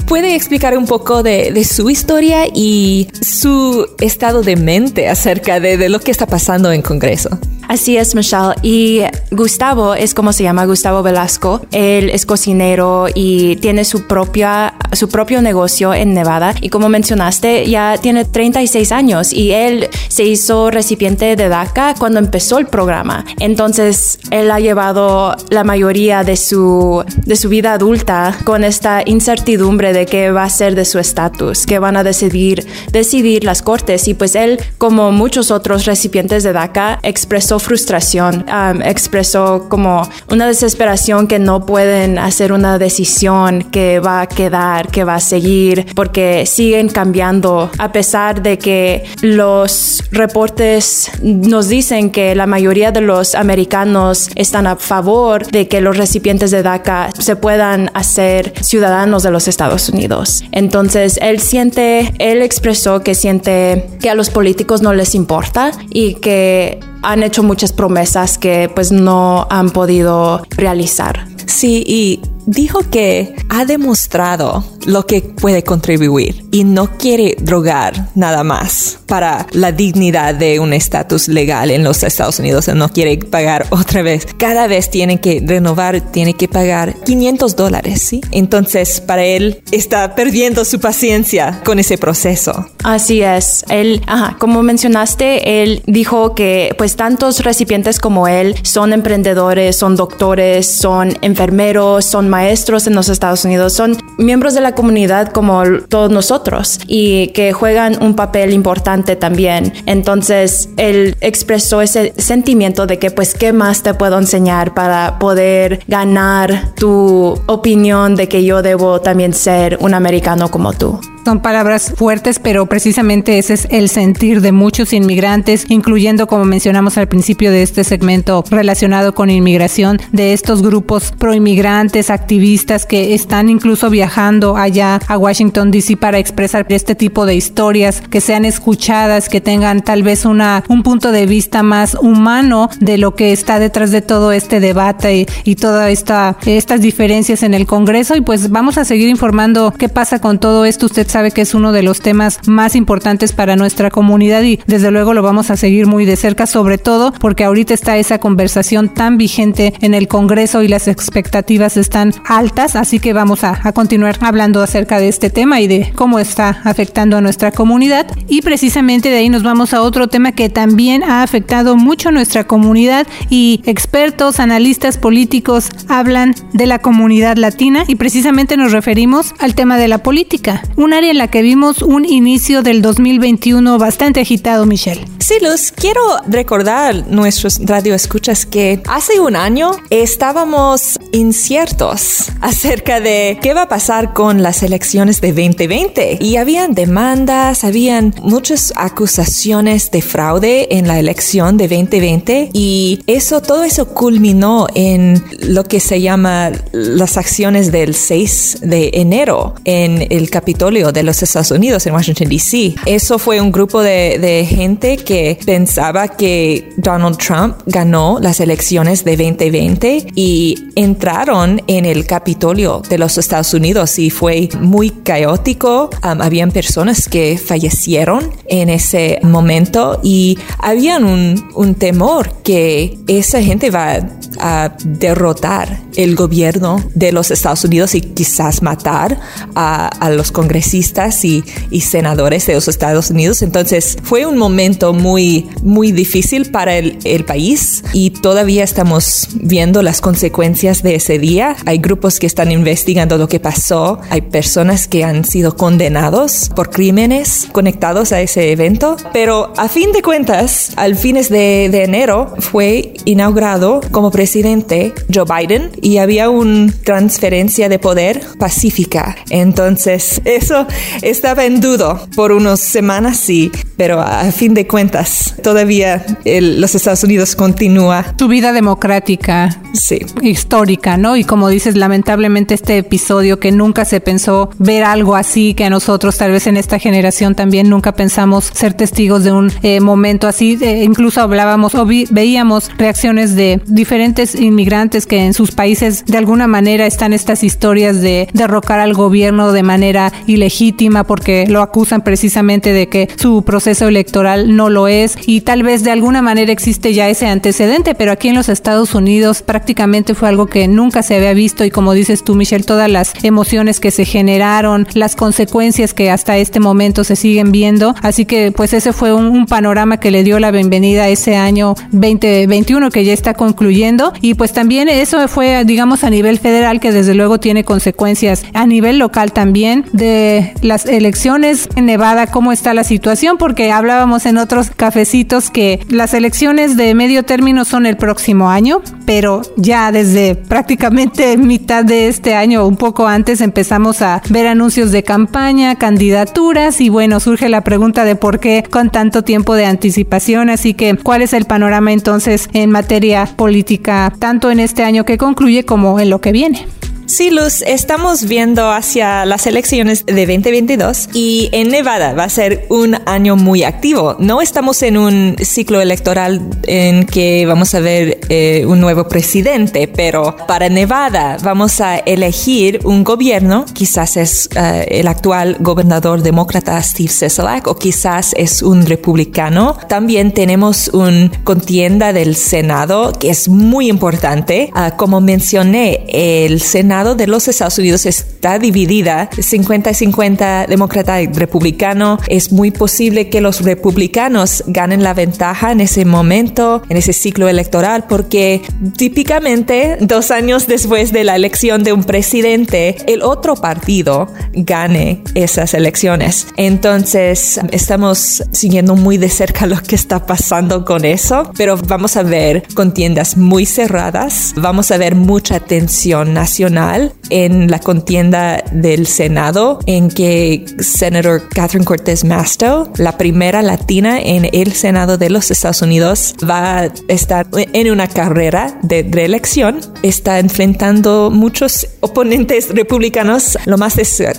¿Puede 0.08 0.36
explicar 0.36 0.78
un 0.78 0.86
poco 0.86 1.24
de, 1.24 1.64
su 1.64 1.90
historia 1.90 2.48
y 2.54 3.08
su 3.22 3.88
estado 4.00 4.42
de 4.42 4.56
mente 4.56 5.08
acerca 5.08 5.60
de, 5.60 5.78
de 5.78 5.90
lo 5.90 6.00
que 6.00 6.12
está 6.12 6.26
pasando 6.26 6.72
en 6.72 6.82
Congreso? 6.82 7.30
Así 7.72 7.96
es, 7.96 8.16
Michelle. 8.16 8.54
Y 8.64 9.00
Gustavo 9.32 9.96
es 9.96 10.14
como 10.14 10.34
se 10.34 10.44
llama, 10.44 10.66
Gustavo 10.66 11.04
Velasco. 11.04 11.62
Él 11.72 12.10
es 12.10 12.26
cocinero 12.26 13.08
y 13.16 13.56
tiene 13.56 13.86
su, 13.86 14.08
propia, 14.08 14.74
su 14.92 15.08
propio 15.08 15.42
negocio 15.42 15.94
en 15.94 16.14
Nevada. 16.14 16.54
Y 16.60 16.68
como 16.68 16.90
mencionaste, 16.90 17.70
ya 17.70 17.98
tiene 17.98 18.26
36 18.26 18.92
años 18.92 19.32
y 19.32 19.54
él 19.54 19.88
se 20.10 20.26
hizo 20.26 20.70
recipiente 20.70 21.38
de 21.38 21.48
DACA 21.48 21.96
cuando 21.98 22.20
empezó 22.20 22.60
el 22.60 22.68
programa. 22.68 23.24
Entonces, 23.40 24.20
él 24.32 24.52
ha 24.52 24.60
llevado 24.60 25.38
la 25.50 25.64
mayoría 25.64 26.26
de 26.26 26.36
su, 26.36 27.06
de 27.26 27.38
su 27.38 27.48
vida 27.48 27.72
adulta 27.72 28.38
con 28.44 28.66
esta 28.66 29.02
incertidumbre 29.06 29.94
de 29.94 30.06
qué 30.06 30.32
va 30.32 30.44
a 30.44 30.50
ser 30.50 30.76
de 30.76 30.84
su 30.84 31.00
estatus, 31.00 31.66
que 31.66 31.80
van 31.80 31.96
a 31.96 32.04
decidir, 32.04 32.68
decidir 32.92 33.46
las 33.46 33.62
cortes. 33.62 34.10
Y 34.10 34.14
pues 34.14 34.36
él, 34.36 34.60
como 34.78 35.14
muchos 35.14 35.52
otros 35.52 35.86
recipientes 35.86 36.44
de 36.44 36.52
DACA, 36.52 37.00
expresó 37.04 37.61
frustración, 37.62 38.46
expresó 38.84 39.68
como 39.70 40.08
una 40.30 40.48
desesperación 40.48 41.28
que 41.28 41.40
no 41.40 41.66
pueden 41.66 42.18
hacer 42.18 42.52
una 42.52 42.78
decisión 42.78 43.64
que 43.72 44.00
va 44.00 44.22
a 44.22 44.28
quedar, 44.28 44.88
que 44.90 45.04
va 45.04 45.16
a 45.16 45.20
seguir, 45.20 45.86
porque 45.96 46.46
siguen 46.46 46.90
cambiando 46.90 47.70
a 47.78 47.92
pesar 47.92 48.42
de 48.42 48.58
que 48.58 49.06
los 49.22 50.04
reportes 50.12 51.12
nos 51.22 51.68
dicen 51.68 52.12
que 52.12 52.36
la 52.36 52.46
mayoría 52.46 52.92
de 52.92 53.02
los 53.02 53.36
americanos 53.36 54.30
están 54.36 54.68
a 54.68 54.76
favor 54.76 55.46
de 55.48 55.68
que 55.68 55.82
los 55.82 55.98
recipientes 55.98 56.52
de 56.52 56.64
DACA 56.64 57.10
se 57.18 57.36
puedan 57.36 57.92
hacer 57.94 58.54
ciudadanos 58.62 59.24
de 59.24 59.32
los 59.32 59.48
Estados 59.48 59.90
Unidos. 59.90 60.44
Entonces, 60.52 61.20
él 61.22 61.40
siente, 61.40 62.14
él 62.20 62.42
expresó 62.42 63.02
que 63.02 63.16
siente 63.16 63.88
que 64.00 64.10
a 64.10 64.16
los 64.16 64.30
políticos 64.30 64.82
no 64.82 64.94
les 64.94 65.16
importa 65.16 65.72
y 65.90 66.16
que 66.16 66.80
han 67.02 67.24
hecho 67.24 67.44
muchas 67.44 67.74
promesas 67.74 68.38
que 68.38 68.70
pues 68.74 68.92
no 68.92 69.48
han 69.50 69.70
podido 69.70 70.44
realizar. 70.50 71.28
Sí, 71.46 71.84
y 71.86 72.22
dijo 72.46 72.80
que 72.90 73.36
ha 73.50 73.66
demostrado 73.66 74.64
lo 74.86 75.06
que 75.06 75.22
puede 75.22 75.64
contribuir 75.64 76.46
y 76.52 76.64
no 76.64 76.98
quiere 76.98 77.36
drogar 77.40 78.10
nada 78.16 78.44
más 78.44 79.00
para 79.06 79.48
la 79.52 79.72
dignidad 79.72 80.36
de 80.36 80.60
un 80.60 80.74
estatus 80.74 81.28
legal 81.28 81.72
en 81.72 81.84
los 81.84 82.04
Estados 82.04 82.40
Unidos. 82.40 82.68
No 82.70 82.90
quiere 82.90 83.18
pagar 83.18 83.68
otra 83.70 84.02
vez. 84.02 84.28
Cada 84.38 84.68
vez 84.68 84.90
tiene 84.90 85.20
que 85.20 85.44
renovar, 85.46 86.12
tiene 86.12 86.34
que 86.34 86.48
pagar 86.48 86.96
500 87.04 87.56
dólares, 87.56 88.02
¿sí? 88.02 88.22
Entonces, 88.32 89.02
para 89.02 89.24
él 89.24 89.62
está 89.72 90.16
perdiendo 90.16 90.66
su 90.66 90.80
paciencia 90.80 91.62
con 91.64 91.80
ese 91.80 91.98
proceso. 91.98 92.68
Así 92.84 93.22
es. 93.22 93.66
Él, 93.70 94.02
como 94.40 94.64
mencionaste, 94.64 95.62
él 95.62 95.84
dijo 95.86 96.36
que 96.36 96.74
pues 96.78 96.96
tantos 96.96 97.44
recipientes 97.44 98.00
como 98.00 98.28
él 98.28 98.56
son 98.64 98.94
emprendedores, 98.94 99.76
son 99.76 99.96
doctores, 99.96 100.68
son 100.68 101.18
enfermeros, 101.22 102.06
son 102.06 102.30
maestros 102.32 102.88
en 102.88 102.96
los 102.96 103.10
Estados 103.10 103.46
Unidos, 103.46 103.74
son 103.74 103.98
miembros 104.18 104.56
de 104.56 104.62
la 104.62 104.74
comunidad 104.74 105.28
como 105.32 105.62
todos 105.88 106.10
nosotros 106.10 106.80
y 106.88 107.28
que 107.28 107.54
juegan 107.54 108.02
un 108.02 108.16
papel 108.16 108.54
importante 108.54 109.16
también. 109.16 109.74
Entonces, 109.86 110.70
él 110.78 111.16
expresó 111.22 111.82
ese 111.82 112.14
sentimiento 112.18 112.88
de 112.88 112.98
que, 112.98 113.12
pues, 113.12 113.36
¿qué 113.36 113.54
más 113.54 113.84
te 113.84 113.94
puedo 113.94 114.18
enseñar 114.18 114.74
para 114.74 115.20
poder 115.20 115.82
ganar 115.88 116.74
tu 116.76 117.40
opinión 117.46 118.16
de 118.16 118.28
que 118.28 118.44
yo 118.44 118.62
debo 118.62 119.02
también 119.02 119.34
ser 119.34 119.78
un 119.82 119.94
americano 119.94 120.50
como 120.50 120.74
tú? 120.74 121.00
Son 121.24 121.40
palabras 121.40 121.94
fuertes, 121.96 122.40
pero 122.40 122.66
precisamente 122.66 123.38
ese 123.38 123.54
es 123.54 123.68
el 123.70 123.90
sentir 123.90 124.42
de 124.42 124.52
muchos 124.52 124.92
inmigrantes, 124.92 125.66
incluyendo, 125.70 126.26
como 126.26 126.46
mencionamos 126.46 126.98
al 126.98 127.08
principio 127.08 127.52
de 127.52 127.62
este 127.62 127.84
segmento 127.84 128.44
relacionado 128.50 129.14
con 129.14 129.30
inmigración, 129.30 130.00
de 130.12 130.34
estos 130.34 130.64
grupos 130.64 131.14
proinmigrantes, 131.20 132.10
activistas 132.22 132.86
que 132.86 133.14
están 133.16 133.50
incluso 133.50 133.90
viajando 133.90 134.56
allá 134.56 135.00
a 135.08 135.18
Washington, 135.18 135.72
D.C. 135.72 135.98
para 135.98 136.20
expresar 136.20 136.66
este 136.70 136.94
tipo 136.94 137.26
de 137.26 137.36
historias, 137.36 138.02
que 138.10 138.22
sean 138.22 138.46
escuchadas, 138.46 139.28
que 139.28 139.42
tengan 139.42 139.82
tal 139.82 140.04
vez 140.04 140.26
una, 140.26 140.64
un 140.70 140.84
punto 140.84 141.12
de 141.12 141.26
vista 141.26 141.64
más 141.64 141.96
humano 141.96 142.70
de 142.80 142.98
lo 142.98 143.16
que 143.16 143.32
está 143.32 143.60
detrás 143.60 143.92
de 143.92 144.02
todo 144.02 144.32
este 144.32 144.60
debate 144.60 145.18
y, 145.18 145.26
y 145.44 145.56
todas 145.56 145.90
esta, 145.90 146.38
estas 146.46 146.82
diferencias 146.82 147.44
en 147.44 147.54
el 147.54 147.66
Congreso. 147.66 148.16
Y 148.16 148.22
pues 148.22 148.50
vamos 148.52 148.78
a 148.78 148.86
seguir 148.86 149.10
informando 149.10 149.74
qué 149.78 149.90
pasa 149.90 150.20
con 150.20 150.40
todo 150.40 150.66
esto. 150.66 150.86
Usted 150.86 151.08
sabe 151.08 151.32
que 151.32 151.42
es 151.42 151.56
uno 151.56 151.72
de 151.72 151.84
los 151.84 152.02
temas 152.02 152.40
más 152.48 152.76
importantes 152.76 153.34
para 153.34 153.56
nuestra 153.56 153.90
comunidad 153.90 154.44
y 154.44 154.60
desde 154.68 154.92
luego 154.92 155.14
lo 155.14 155.24
vamos 155.24 155.50
a 155.50 155.58
seguir 155.58 155.88
muy 155.88 156.06
de 156.06 156.16
cerca, 156.16 156.46
sobre 156.46 156.78
todo 156.78 157.14
porque 157.20 157.44
ahorita 157.44 157.74
está 157.74 157.98
esa 157.98 158.20
conversación 158.20 158.90
tan 158.90 159.18
vigente 159.18 159.74
en 159.82 159.94
el 159.94 160.08
Congreso 160.08 160.62
y 160.62 160.68
las 160.68 160.88
expectativas 160.88 161.78
están 161.78 162.11
altas, 162.26 162.76
así 162.76 163.00
que 163.00 163.14
vamos 163.14 163.44
a, 163.44 163.60
a 163.64 163.74
continuar 163.74 164.18
hablando 164.22 164.62
acerca 164.62 165.00
de 165.00 165.10
este 165.10 165.30
tema 165.30 165.60
y 165.60 165.68
de 165.68 165.92
cómo 165.96 166.20
está 166.20 166.62
afectando 166.64 167.18
a 167.18 167.22
nuestra 167.22 167.52
comunidad. 167.52 168.08
Y 168.28 168.42
precisamente 168.42 169.10
de 169.10 169.18
ahí 169.18 169.30
nos 169.30 169.44
vamos 169.44 169.74
a 169.74 169.82
otro 169.82 170.08
tema 170.08 170.32
que 170.32 170.50
también 170.50 171.04
ha 171.04 171.24
afectado 171.24 171.76
mucho 171.76 172.12
nuestra 172.12 172.46
comunidad 172.46 173.06
y 173.30 173.62
expertos, 173.66 174.40
analistas 174.40 174.98
políticos 174.98 175.70
hablan 175.88 176.36
de 176.54 176.68
la 176.68 176.80
comunidad 176.80 177.38
latina 177.38 177.84
y 177.88 177.96
precisamente 177.96 178.56
nos 178.56 178.72
referimos 178.72 179.34
al 179.40 179.56
tema 179.56 179.78
de 179.78 179.88
la 179.88 179.98
política. 180.00 180.64
Una 180.78 181.02
en 181.10 181.18
la 181.18 181.30
que 181.30 181.42
vimos 181.42 181.82
un 181.82 182.06
inicio 182.06 182.62
del 182.62 182.82
2021 182.82 183.78
bastante 183.78 184.20
agitado, 184.20 184.66
Michelle. 184.66 185.06
Sí, 185.20 185.36
Luz, 185.42 185.72
quiero 185.72 186.02
recordar 186.28 187.08
nuestros 187.08 187.60
radioescuchas 187.64 188.46
que 188.46 188.82
hace 188.88 189.20
un 189.20 189.36
año 189.36 189.72
estábamos 189.90 191.00
inciertos 191.12 192.01
acerca 192.42 193.00
de 193.00 193.38
qué 193.42 193.54
va 193.54 193.64
a 193.64 193.70
pasar 193.70 194.14
con 194.14 194.42
las 194.42 194.64
elecciones 194.64 195.22
de 195.22 195.30
2020 195.30 196.18
y 196.20 196.38
habían 196.38 196.74
demandas, 196.74 197.64
habían 197.64 198.14
muchas 198.22 198.74
acusaciones 198.76 199.92
de 199.92 200.02
fraude 200.02 200.78
en 200.78 200.88
la 200.88 201.00
elección 201.00 201.58
de 201.58 201.68
2020 201.68 202.50
y 202.54 203.00
eso, 203.08 203.42
todo 203.42 203.64
eso 203.64 203.90
culminó 203.90 204.68
en 204.76 205.24
lo 205.42 205.64
que 205.64 205.80
se 205.80 206.02
llama 206.02 206.52
las 206.72 207.18
acciones 207.18 207.72
del 207.72 207.94
6 207.94 208.60
de 208.62 208.92
enero 208.94 209.56
en 209.66 210.08
el 210.10 210.30
Capitolio 210.30 210.92
de 210.92 211.04
los 211.04 211.22
Estados 211.22 211.52
Unidos 211.52 211.86
en 211.86 211.94
Washington, 211.94 212.30
D.C. 212.30 212.76
Eso 212.86 213.20
fue 213.20 213.40
un 213.40 213.52
grupo 213.52 213.82
de, 213.82 214.18
de, 214.20 214.46
gente 214.46 214.98
que 214.98 215.38
pensaba 215.46 216.08
que 216.08 216.70
Donald 216.78 217.18
Trump 217.18 217.58
ganó 217.66 218.20
las 218.20 218.40
elecciones 218.40 219.04
de 219.04 219.16
2020 219.18 220.08
y 220.16 220.56
entraron 220.76 221.62
en 221.68 221.86
el 221.86 221.91
Capitolio 222.06 222.82
de 222.88 222.98
los 222.98 223.18
Estados 223.18 223.54
Unidos 223.54 224.00
y 224.00 224.10
fue 224.10 224.50
muy 224.60 224.90
caótico. 224.90 225.90
Um, 226.04 226.22
habían 226.22 226.52
personas 226.52 227.08
que 227.08 227.38
fallecieron 227.38 228.32
en 228.48 228.70
ese 228.70 229.20
momento 229.24 230.00
y 230.04 230.38
habían 230.58 231.04
un, 231.04 231.76
temor 231.76 232.34
que 232.44 232.98
esa 233.08 233.42
gente 233.42 233.70
va 233.72 234.00
a 234.40 234.76
derrotar 234.84 235.82
el 235.96 236.16
gobierno 236.16 236.84
de 236.94 237.12
los 237.12 237.32
Estados 237.32 237.64
Unidos 237.64 237.96
y 237.96 238.02
quizás 238.02 238.62
matar 238.62 239.20
a, 239.56 239.90
los 240.12 240.32
congresistas 240.32 241.24
y, 241.24 241.44
y, 241.70 241.82
senadores 241.82 242.46
de 242.48 242.56
los 242.56 242.68
Estados 242.68 243.10
Unidos. 243.10 243.42
Entonces 243.42 243.98
fue 244.04 244.26
un 244.26 244.38
momento 244.38 244.94
muy, 244.94 245.50
muy 245.64 245.92
difícil 245.92 246.52
para 246.52 246.76
el, 246.78 246.98
el 247.04 247.26
país 247.26 247.84
y 247.94 248.10
todavía 248.12 248.64
estamos 248.64 249.30
viendo 249.34 249.82
las 249.82 250.02
consecuencias 250.02 250.84
de 250.84 250.96
ese 250.96 251.20
día. 251.20 251.56
Hay 251.66 251.80
grupos 251.82 252.20
que 252.20 252.28
están 252.28 252.52
investigando 252.52 253.18
lo 253.18 253.28
que 253.28 253.40
pasó. 253.40 254.00
Hay 254.10 254.22
personas 254.22 254.88
que 254.88 255.04
han 255.04 255.26
sido 255.26 255.56
condenados 255.56 256.50
por 256.56 256.70
crímenes 256.70 257.48
conectados 257.52 258.12
a 258.12 258.22
ese 258.22 258.52
evento. 258.52 258.98
Pero 259.14 259.54
a 259.58 259.68
fin 259.68 259.92
de 259.92 260.02
cuentas, 260.02 260.72
al 260.76 260.96
fines 260.96 261.30
de, 261.30 261.70
de 261.72 261.84
enero 261.84 262.34
fue 262.40 262.94
inaugurado 263.06 263.82
como 263.92 264.12
presidente 264.12 264.94
Joe 265.14 265.26
Biden 265.26 265.72
y 265.82 265.98
había 265.98 266.30
una 266.30 266.72
transferencia 266.84 267.70
de 267.70 267.80
poder 267.80 268.22
pacífica. 268.38 269.18
Entonces, 269.30 270.22
eso 270.26 270.68
estaba 271.02 271.46
en 271.46 271.62
duda 271.62 272.06
por 272.16 272.32
unas 272.32 272.60
semanas, 272.60 273.18
sí, 273.18 273.52
pero 273.78 274.00
a 274.00 274.32
fin 274.32 274.54
de 274.54 274.68
cuentas, 274.68 275.36
todavía 275.42 276.06
el, 276.26 276.62
los 276.62 276.76
Estados 276.76 277.04
Unidos 277.04 277.36
continúa. 277.36 278.14
Tu 278.18 278.28
vida 278.28 278.54
democrática. 278.54 279.62
Sí. 279.74 280.06
Histórica, 280.22 280.98
¿no? 280.98 281.16
Y 281.18 281.24
como 281.24 281.50
dices, 281.50 281.71
lamentablemente 281.76 282.54
este 282.54 282.78
episodio 282.78 283.40
que 283.40 283.52
nunca 283.52 283.86
se 283.86 284.02
pensó 284.02 284.50
ver 284.58 284.84
algo 284.84 285.16
así, 285.16 285.54
que 285.54 285.66
a 285.66 285.70
nosotros 285.70 286.18
tal 286.18 286.32
vez 286.32 286.48
en 286.48 286.58
esta 286.58 286.80
generación 286.80 287.36
también 287.36 287.70
nunca 287.70 287.94
pensamos 287.94 288.52
ser 288.54 288.74
testigos 288.74 289.24
de 289.24 289.32
un 289.32 289.52
eh, 289.64 289.80
momento 289.80 290.28
así, 290.28 290.58
eh, 290.62 290.84
incluso 290.84 291.22
hablábamos 291.22 291.76
o 291.76 291.86
vi, 291.86 292.08
veíamos 292.10 292.72
reacciones 292.78 293.36
de 293.36 293.62
diferentes 293.68 294.36
inmigrantes 294.36 295.06
que 295.06 295.26
en 295.26 295.34
sus 295.34 295.52
países 295.52 296.06
de 296.06 296.18
alguna 296.18 296.48
manera 296.48 296.86
están 296.86 297.14
estas 297.14 297.44
historias 297.44 298.02
de 298.02 298.28
derrocar 298.34 298.80
al 298.80 298.94
gobierno 298.94 299.52
de 299.52 299.64
manera 299.64 300.12
ilegítima 300.28 301.04
porque 301.04 301.46
lo 301.48 301.62
acusan 301.62 302.02
precisamente 302.04 302.74
de 302.74 302.88
que 302.88 303.10
su 303.18 303.44
proceso 303.44 303.88
electoral 303.88 304.56
no 304.56 304.70
lo 304.70 304.88
es. 304.88 305.18
Y 305.26 305.42
tal 305.42 305.64
vez 305.64 305.84
de 305.84 305.92
alguna 305.92 306.22
manera 306.22 306.52
existe 306.52 306.94
ya 306.94 307.10
ese 307.10 307.28
antecedente, 307.28 307.96
pero 307.96 308.12
aquí 308.12 308.30
en 308.30 308.36
los 308.36 308.50
Estados 308.50 308.96
Unidos 308.96 309.42
prácticamente 309.42 310.16
fue 310.16 310.30
algo 310.30 310.48
que 310.48 310.68
nunca 310.68 311.04
se 311.04 311.16
había 311.16 311.34
visto 311.34 311.51
y 311.60 311.72
como 311.72 311.94
dices 311.94 312.24
tú 312.24 312.36
Michelle, 312.36 312.64
todas 312.64 312.90
las 312.90 313.14
emociones 313.24 313.80
que 313.80 313.92
se 313.92 314.06
generaron, 314.06 314.88
las 314.94 315.16
consecuencias 315.16 315.94
que 315.94 316.10
hasta 316.10 316.38
este 316.38 316.60
momento 316.60 317.04
se 317.04 317.16
siguen 317.16 317.52
viendo, 317.52 317.96
así 318.02 318.26
que 318.26 318.52
pues 318.52 318.74
ese 318.74 318.94
fue 318.94 319.14
un, 319.14 319.26
un 319.26 319.46
panorama 319.46 319.98
que 319.98 320.12
le 320.12 320.24
dio 320.24 320.40
la 320.40 320.52
bienvenida 320.52 321.04
a 321.04 321.10
ese 321.10 321.36
año 321.36 321.76
2021 321.92 322.90
que 322.90 323.06
ya 323.06 323.14
está 323.14 323.34
concluyendo. 323.34 324.14
Y 324.22 324.34
pues 324.34 324.54
también 324.54 324.90
eso 324.90 325.28
fue 325.28 325.64
digamos 325.66 326.04
a 326.04 326.10
nivel 326.10 326.40
federal 326.40 326.80
que 326.80 326.92
desde 326.92 327.14
luego 327.14 327.40
tiene 327.40 327.64
consecuencias 327.64 328.44
a 328.54 328.66
nivel 328.66 328.98
local 328.98 329.34
también 329.34 329.86
de 329.92 330.54
las 330.62 330.86
elecciones 330.86 331.70
en 331.76 331.86
Nevada, 331.86 332.28
cómo 332.28 332.52
está 332.52 332.74
la 332.74 332.84
situación, 332.84 333.38
porque 333.38 333.72
hablábamos 333.72 334.26
en 334.26 334.38
otros 334.38 334.70
cafecitos 334.70 335.50
que 335.50 335.80
las 335.90 336.14
elecciones 336.14 336.78
de 336.78 336.94
medio 336.96 337.24
término 337.24 337.66
son 337.66 337.86
el 337.86 337.98
próximo 337.98 338.50
año, 338.50 338.82
pero 339.06 339.42
ya 339.58 339.92
desde 339.92 340.36
prácticamente 340.36 341.38
mitad 341.48 341.84
de 341.84 342.08
este 342.08 342.36
año, 342.36 342.66
un 342.66 342.78
poco 342.78 343.08
antes, 343.08 343.42
empezamos 343.42 344.02
a 344.02 344.22
ver 344.30 344.48
anuncios 344.48 344.92
de 344.92 345.04
campaña, 345.04 345.76
candidaturas 345.76 346.82
y 346.82 346.90
bueno, 346.90 347.20
surge 347.20 347.50
la 347.50 347.64
pregunta 347.64 348.06
de 348.06 348.16
por 348.16 348.40
qué 348.40 348.64
con 348.70 348.90
tanto 348.90 349.24
tiempo 349.24 349.56
de 349.56 349.66
anticipación, 349.66 350.50
así 350.50 350.74
que 350.74 350.98
cuál 350.98 351.22
es 351.22 351.34
el 351.34 351.46
panorama 351.46 351.92
entonces 351.92 352.50
en 352.54 352.72
materia 352.72 353.26
política, 353.36 354.14
tanto 354.20 354.52
en 354.52 354.60
este 354.60 354.84
año 354.84 355.06
que 355.06 355.18
concluye 355.18 355.66
como 355.66 356.00
en 356.00 356.10
lo 356.10 356.22
que 356.22 356.32
viene. 356.32 356.68
Sí, 357.12 357.30
Luz, 357.30 357.62
estamos 357.68 358.26
viendo 358.26 358.72
hacia 358.72 359.26
las 359.26 359.46
elecciones 359.46 360.06
de 360.06 360.26
2022 360.26 361.10
y 361.14 361.50
en 361.52 361.68
Nevada 361.68 362.14
va 362.14 362.24
a 362.24 362.30
ser 362.30 362.66
un 362.70 362.96
año 363.06 363.36
muy 363.36 363.64
activo. 363.66 364.16
No 364.18 364.40
estamos 364.40 364.82
en 364.82 364.96
un 364.96 365.36
ciclo 365.44 365.82
electoral 365.82 366.42
en 366.64 367.06
que 367.06 367.46
vamos 367.46 367.76
a 367.76 367.82
ver 367.82 368.22
eh, 368.30 368.64
un 368.66 368.80
nuevo 368.80 369.10
presidente, 369.10 369.90
pero 369.90 370.38
para 370.48 370.70
Nevada 370.70 371.36
vamos 371.44 371.82
a 371.82 371.98
elegir 371.98 372.80
un 372.86 373.04
gobierno, 373.04 373.66
quizás 373.74 374.16
es 374.16 374.50
uh, 374.56 374.86
el 374.88 375.10
actual 375.10 375.58
gobernador 375.60 376.22
demócrata 376.22 376.82
Steve 376.82 377.10
Sisolak 377.10 377.68
o 377.68 377.76
quizás 377.76 378.34
es 378.38 378.62
un 378.62 378.86
republicano. 378.86 379.78
También 379.90 380.32
tenemos 380.32 380.88
un 380.88 381.30
contienda 381.44 382.14
del 382.14 382.38
Senado 382.38 383.12
que 383.12 383.32
es 383.32 383.50
muy 383.50 383.90
importante. 383.90 384.72
Uh, 384.74 384.96
como 384.96 385.20
mencioné, 385.20 386.06
el 386.08 386.62
Senado 386.62 387.01
De 387.02 387.26
los 387.26 387.48
Estados 387.48 387.80
Unidos 387.80 388.06
está 388.06 388.60
dividida 388.60 389.28
50-50 389.32 390.68
demócrata 390.68 391.20
y 391.20 391.26
republicano. 391.26 392.20
Es 392.28 392.52
muy 392.52 392.70
posible 392.70 393.28
que 393.28 393.42
los 393.42 393.62
republicanos 393.62 394.64
ganen 394.68 395.02
la 395.02 395.16
ventaja 395.16 395.72
en 395.72 395.82
ese 395.82 396.06
momento, 396.06 396.84
en 396.90 396.98
ese 396.98 397.12
ciclo 397.14 397.50
electoral, 397.50 398.06
porque 398.08 398.62
típicamente 398.98 399.98
dos 400.00 400.30
años 400.30 400.68
después 400.68 401.12
de 401.12 401.24
la 401.24 401.36
elección 401.36 401.84
de 401.84 401.92
un 401.92 402.04
presidente, 402.04 402.98
el 403.08 403.24
otro 403.24 403.56
partido 403.56 404.32
gane 404.54 405.24
esas 405.34 405.74
elecciones. 405.74 406.48
Entonces, 406.56 407.60
estamos 407.72 408.44
siguiendo 408.52 408.96
muy 408.96 409.18
de 409.18 409.30
cerca 409.30 409.66
lo 409.66 409.82
que 409.82 409.96
está 409.96 410.28
pasando 410.28 410.86
con 410.86 411.04
eso, 411.04 411.52
pero 411.58 411.78
vamos 411.78 412.16
a 412.16 412.22
ver 412.22 412.64
contiendas 412.76 413.38
muy 413.38 413.66
cerradas, 413.66 414.54
vamos 414.56 414.92
a 414.92 414.98
ver 414.98 415.16
mucha 415.16 415.60
tensión 415.60 416.36
nacional 416.36 416.91
en 417.30 417.70
la 417.70 417.80
contienda 417.80 418.64
del 418.72 419.08
Senado, 419.08 419.80
en 419.86 420.10
que 420.10 420.66
Senador 420.80 421.48
Catherine 421.50 421.86
Cortez 421.86 422.24
Masto, 422.24 422.92
la 422.98 423.18
primera 423.18 423.62
latina 423.62 424.20
en 424.20 424.50
el 424.52 424.74
Senado 424.74 425.18
de 425.18 425.30
los 425.30 425.52
Estados 425.52 425.82
Unidos, 425.82 426.36
va 426.48 426.80
a 426.80 426.86
estar 427.08 427.48
en 427.54 427.92
una 427.92 428.08
carrera 428.08 428.78
de 428.82 429.08
reelección, 429.10 429.80
está 430.04 430.40
enfrentando 430.40 431.30
muchos 431.32 431.88
oponentes 432.02 432.70
republicanos. 432.70 433.58
Lo 433.66 433.78
más 433.78 433.96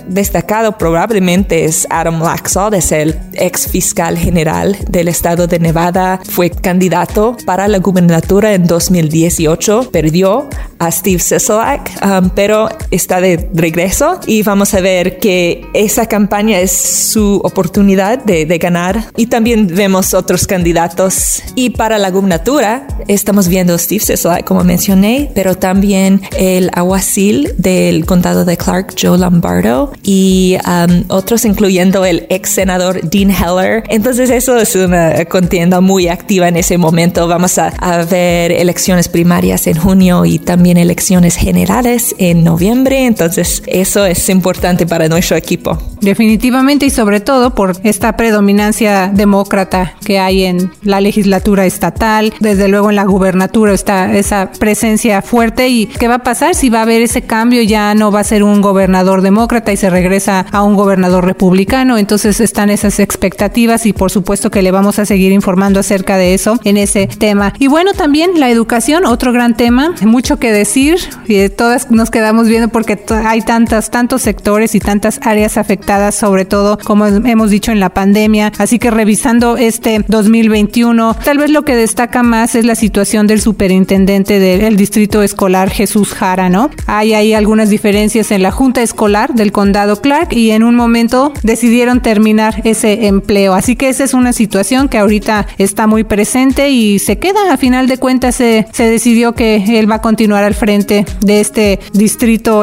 destacado 0.07 0.77
probablemente 0.77 1.65
es 1.65 1.87
Adam 1.89 2.21
Laxalt, 2.21 2.75
es 2.75 2.91
el 2.91 3.19
ex 3.33 3.67
fiscal 3.67 4.17
general 4.17 4.77
del 4.89 5.07
estado 5.07 5.47
de 5.47 5.59
Nevada, 5.59 6.19
fue 6.29 6.49
candidato 6.49 7.37
para 7.45 7.67
la 7.67 7.79
gubernatura 7.79 8.53
en 8.53 8.67
2018, 8.67 9.89
perdió 9.91 10.49
a 10.79 10.91
Steve 10.91 11.19
Sisolak, 11.19 11.91
um, 12.03 12.29
pero 12.35 12.69
está 12.91 13.21
de 13.21 13.49
regreso 13.53 14.19
y 14.25 14.43
vamos 14.43 14.73
a 14.73 14.81
ver 14.81 15.19
que 15.19 15.65
esa 15.73 16.07
campaña 16.07 16.59
es 16.59 16.71
su 16.71 17.41
oportunidad 17.43 18.23
de, 18.23 18.45
de 18.45 18.57
ganar 18.57 19.05
y 19.17 19.27
también 19.27 19.67
vemos 19.67 20.13
otros 20.13 20.47
candidatos 20.47 21.43
y 21.55 21.71
para 21.71 21.97
la 21.97 22.09
gubernatura 22.09 22.87
estamos 23.07 23.47
viendo 23.47 23.77
Steve 23.77 24.03
Sisolak 24.03 24.43
como 24.45 24.63
mencioné, 24.63 25.31
pero 25.33 25.55
también 25.55 26.21
el 26.37 26.69
aguacil 26.73 27.53
del 27.57 28.05
condado 28.05 28.45
de 28.45 28.57
Clark, 28.57 28.93
Joe 28.99 29.17
Lombardo 29.17 29.91
y 30.03 30.57
um, 30.67 31.03
otros 31.09 31.45
incluyendo 31.45 32.05
el 32.05 32.25
ex 32.29 32.49
senador 32.49 33.01
Dean 33.01 33.31
Heller. 33.31 33.83
Entonces 33.89 34.29
eso 34.29 34.57
es 34.57 34.75
una 34.75 35.25
contienda 35.25 35.81
muy 35.81 36.07
activa 36.07 36.47
en 36.47 36.57
ese 36.57 36.77
momento. 36.77 37.27
Vamos 37.27 37.57
a, 37.57 37.67
a 37.67 38.03
ver 38.05 38.51
elecciones 38.51 39.07
primarias 39.07 39.67
en 39.67 39.77
junio 39.77 40.25
y 40.25 40.39
también 40.39 40.77
elecciones 40.77 41.35
generales 41.35 42.15
en 42.29 42.43
noviembre. 42.43 43.05
Entonces 43.05 43.63
eso 43.67 44.05
es 44.05 44.29
importante 44.29 44.85
para 44.85 45.07
nuestro 45.07 45.35
equipo. 45.35 45.77
Definitivamente 46.01 46.85
y 46.85 46.89
sobre 46.89 47.19
todo 47.19 47.55
por 47.55 47.77
esta 47.83 48.15
predominancia 48.17 49.11
demócrata 49.13 49.95
que 50.05 50.19
hay 50.19 50.43
en 50.43 50.71
la 50.81 51.01
legislatura 51.01 51.65
estatal, 51.65 52.33
desde 52.39 52.67
luego 52.67 52.89
en 52.89 52.95
la 52.95 53.05
gubernatura 53.05 53.73
está 53.73 54.15
esa 54.15 54.51
presencia 54.51 55.21
fuerte 55.21 55.69
y 55.69 55.85
qué 55.85 56.07
va 56.07 56.15
a 56.15 56.23
pasar 56.23 56.55
si 56.55 56.69
va 56.69 56.79
a 56.79 56.81
haber 56.83 57.01
ese 57.01 57.21
cambio, 57.21 57.61
ya 57.61 57.93
no 57.95 58.11
va 58.11 58.21
a 58.21 58.23
ser 58.23 58.43
un 58.43 58.61
gobernador 58.61 59.21
demócrata 59.21 59.71
y 59.71 59.77
se 59.77 59.89
regresa 59.89 60.45
a 60.51 60.63
un 60.63 60.75
gobernador 60.75 61.25
republicano, 61.25 61.97
entonces 61.97 62.39
están 62.39 62.69
esas 62.69 62.99
expectativas 62.99 63.85
y 63.85 63.93
por 63.93 64.11
supuesto 64.11 64.51
que 64.51 64.61
le 64.61 64.71
vamos 64.71 64.99
a 64.99 65.05
seguir 65.05 65.31
informando 65.31 65.79
acerca 65.79 66.17
de 66.17 66.33
eso 66.33 66.59
en 66.63 66.77
ese 66.77 67.07
tema. 67.07 67.53
Y 67.59 67.67
bueno, 67.67 67.93
también 67.93 68.39
la 68.39 68.49
educación, 68.49 69.05
otro 69.05 69.31
gran 69.31 69.55
tema, 69.55 69.95
mucho 70.01 70.37
que 70.37 70.51
decir 70.51 70.97
y 71.27 71.49
todas 71.49 71.91
nos 71.91 72.11
quedamos 72.13 72.47
viendo 72.47 72.69
porque 72.69 72.97
hay 73.25 73.41
tantas, 73.41 73.89
tantos 73.89 74.21
sectores 74.21 74.75
y 74.75 74.79
tantas 74.79 75.19
áreas 75.23 75.57
afectadas, 75.57 76.13
sobre 76.13 76.45
todo 76.45 76.77
como 76.77 77.07
hemos 77.07 77.49
dicho 77.49 77.71
en 77.71 77.79
la 77.79 77.89
pandemia, 77.89 78.51
así 78.59 78.77
que 78.77 78.91
revisando 78.91 79.57
este 79.57 80.05
2021, 80.07 81.17
tal 81.23 81.39
vez 81.39 81.49
lo 81.49 81.63
que 81.65 81.75
destaca 81.75 82.21
más 82.21 82.53
es 82.53 82.65
la 82.65 82.75
situación 82.75 83.25
del 83.25 83.41
superintendente 83.41 84.39
del 84.39 84.77
distrito 84.77 85.23
escolar 85.23 85.71
Jesús 85.71 86.13
Jara, 86.13 86.49
¿no? 86.49 86.69
Hay 86.85 87.15
ahí 87.15 87.33
algunas 87.33 87.71
diferencias 87.71 88.31
en 88.31 88.43
la 88.43 88.51
junta 88.51 88.83
escolar 88.83 89.33
del 89.33 89.51
condado 89.51 89.99
Clark 89.99 90.33
y 90.33 90.51
en 90.51 90.61
un 90.61 90.75
momento 90.75 91.33
decidieron 91.41 91.99
terminar 92.01 92.61
ese 92.63 93.07
empleo. 93.07 93.55
Así 93.55 93.75
que 93.75 93.89
esa 93.89 94.03
es 94.03 94.13
una 94.13 94.33
situación 94.33 94.87
que 94.87 94.99
ahorita 94.99 95.47
está 95.57 95.87
muy 95.87 96.03
presente 96.03 96.69
y 96.69 96.99
se 96.99 97.17
queda. 97.17 97.51
A 97.51 97.57
final 97.57 97.87
de 97.87 97.97
cuentas 97.97 98.35
se, 98.35 98.67
se 98.71 98.87
decidió 98.87 99.33
que 99.33 99.79
él 99.79 99.89
va 99.89 99.95
a 99.95 100.01
continuar 100.01 100.43
al 100.43 100.53
frente 100.53 101.05
de 101.21 101.39
este 101.39 101.79
distrito 101.91 102.02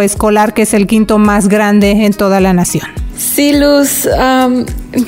escolar 0.00 0.54
que 0.54 0.62
es 0.62 0.74
el 0.74 0.86
quinto 0.86 1.18
más 1.18 1.48
grande 1.48 1.90
en 2.04 2.12
toda 2.12 2.40
la 2.40 2.52
nación. 2.52 3.09
Sí, 3.20 3.52
Luz, 3.52 4.08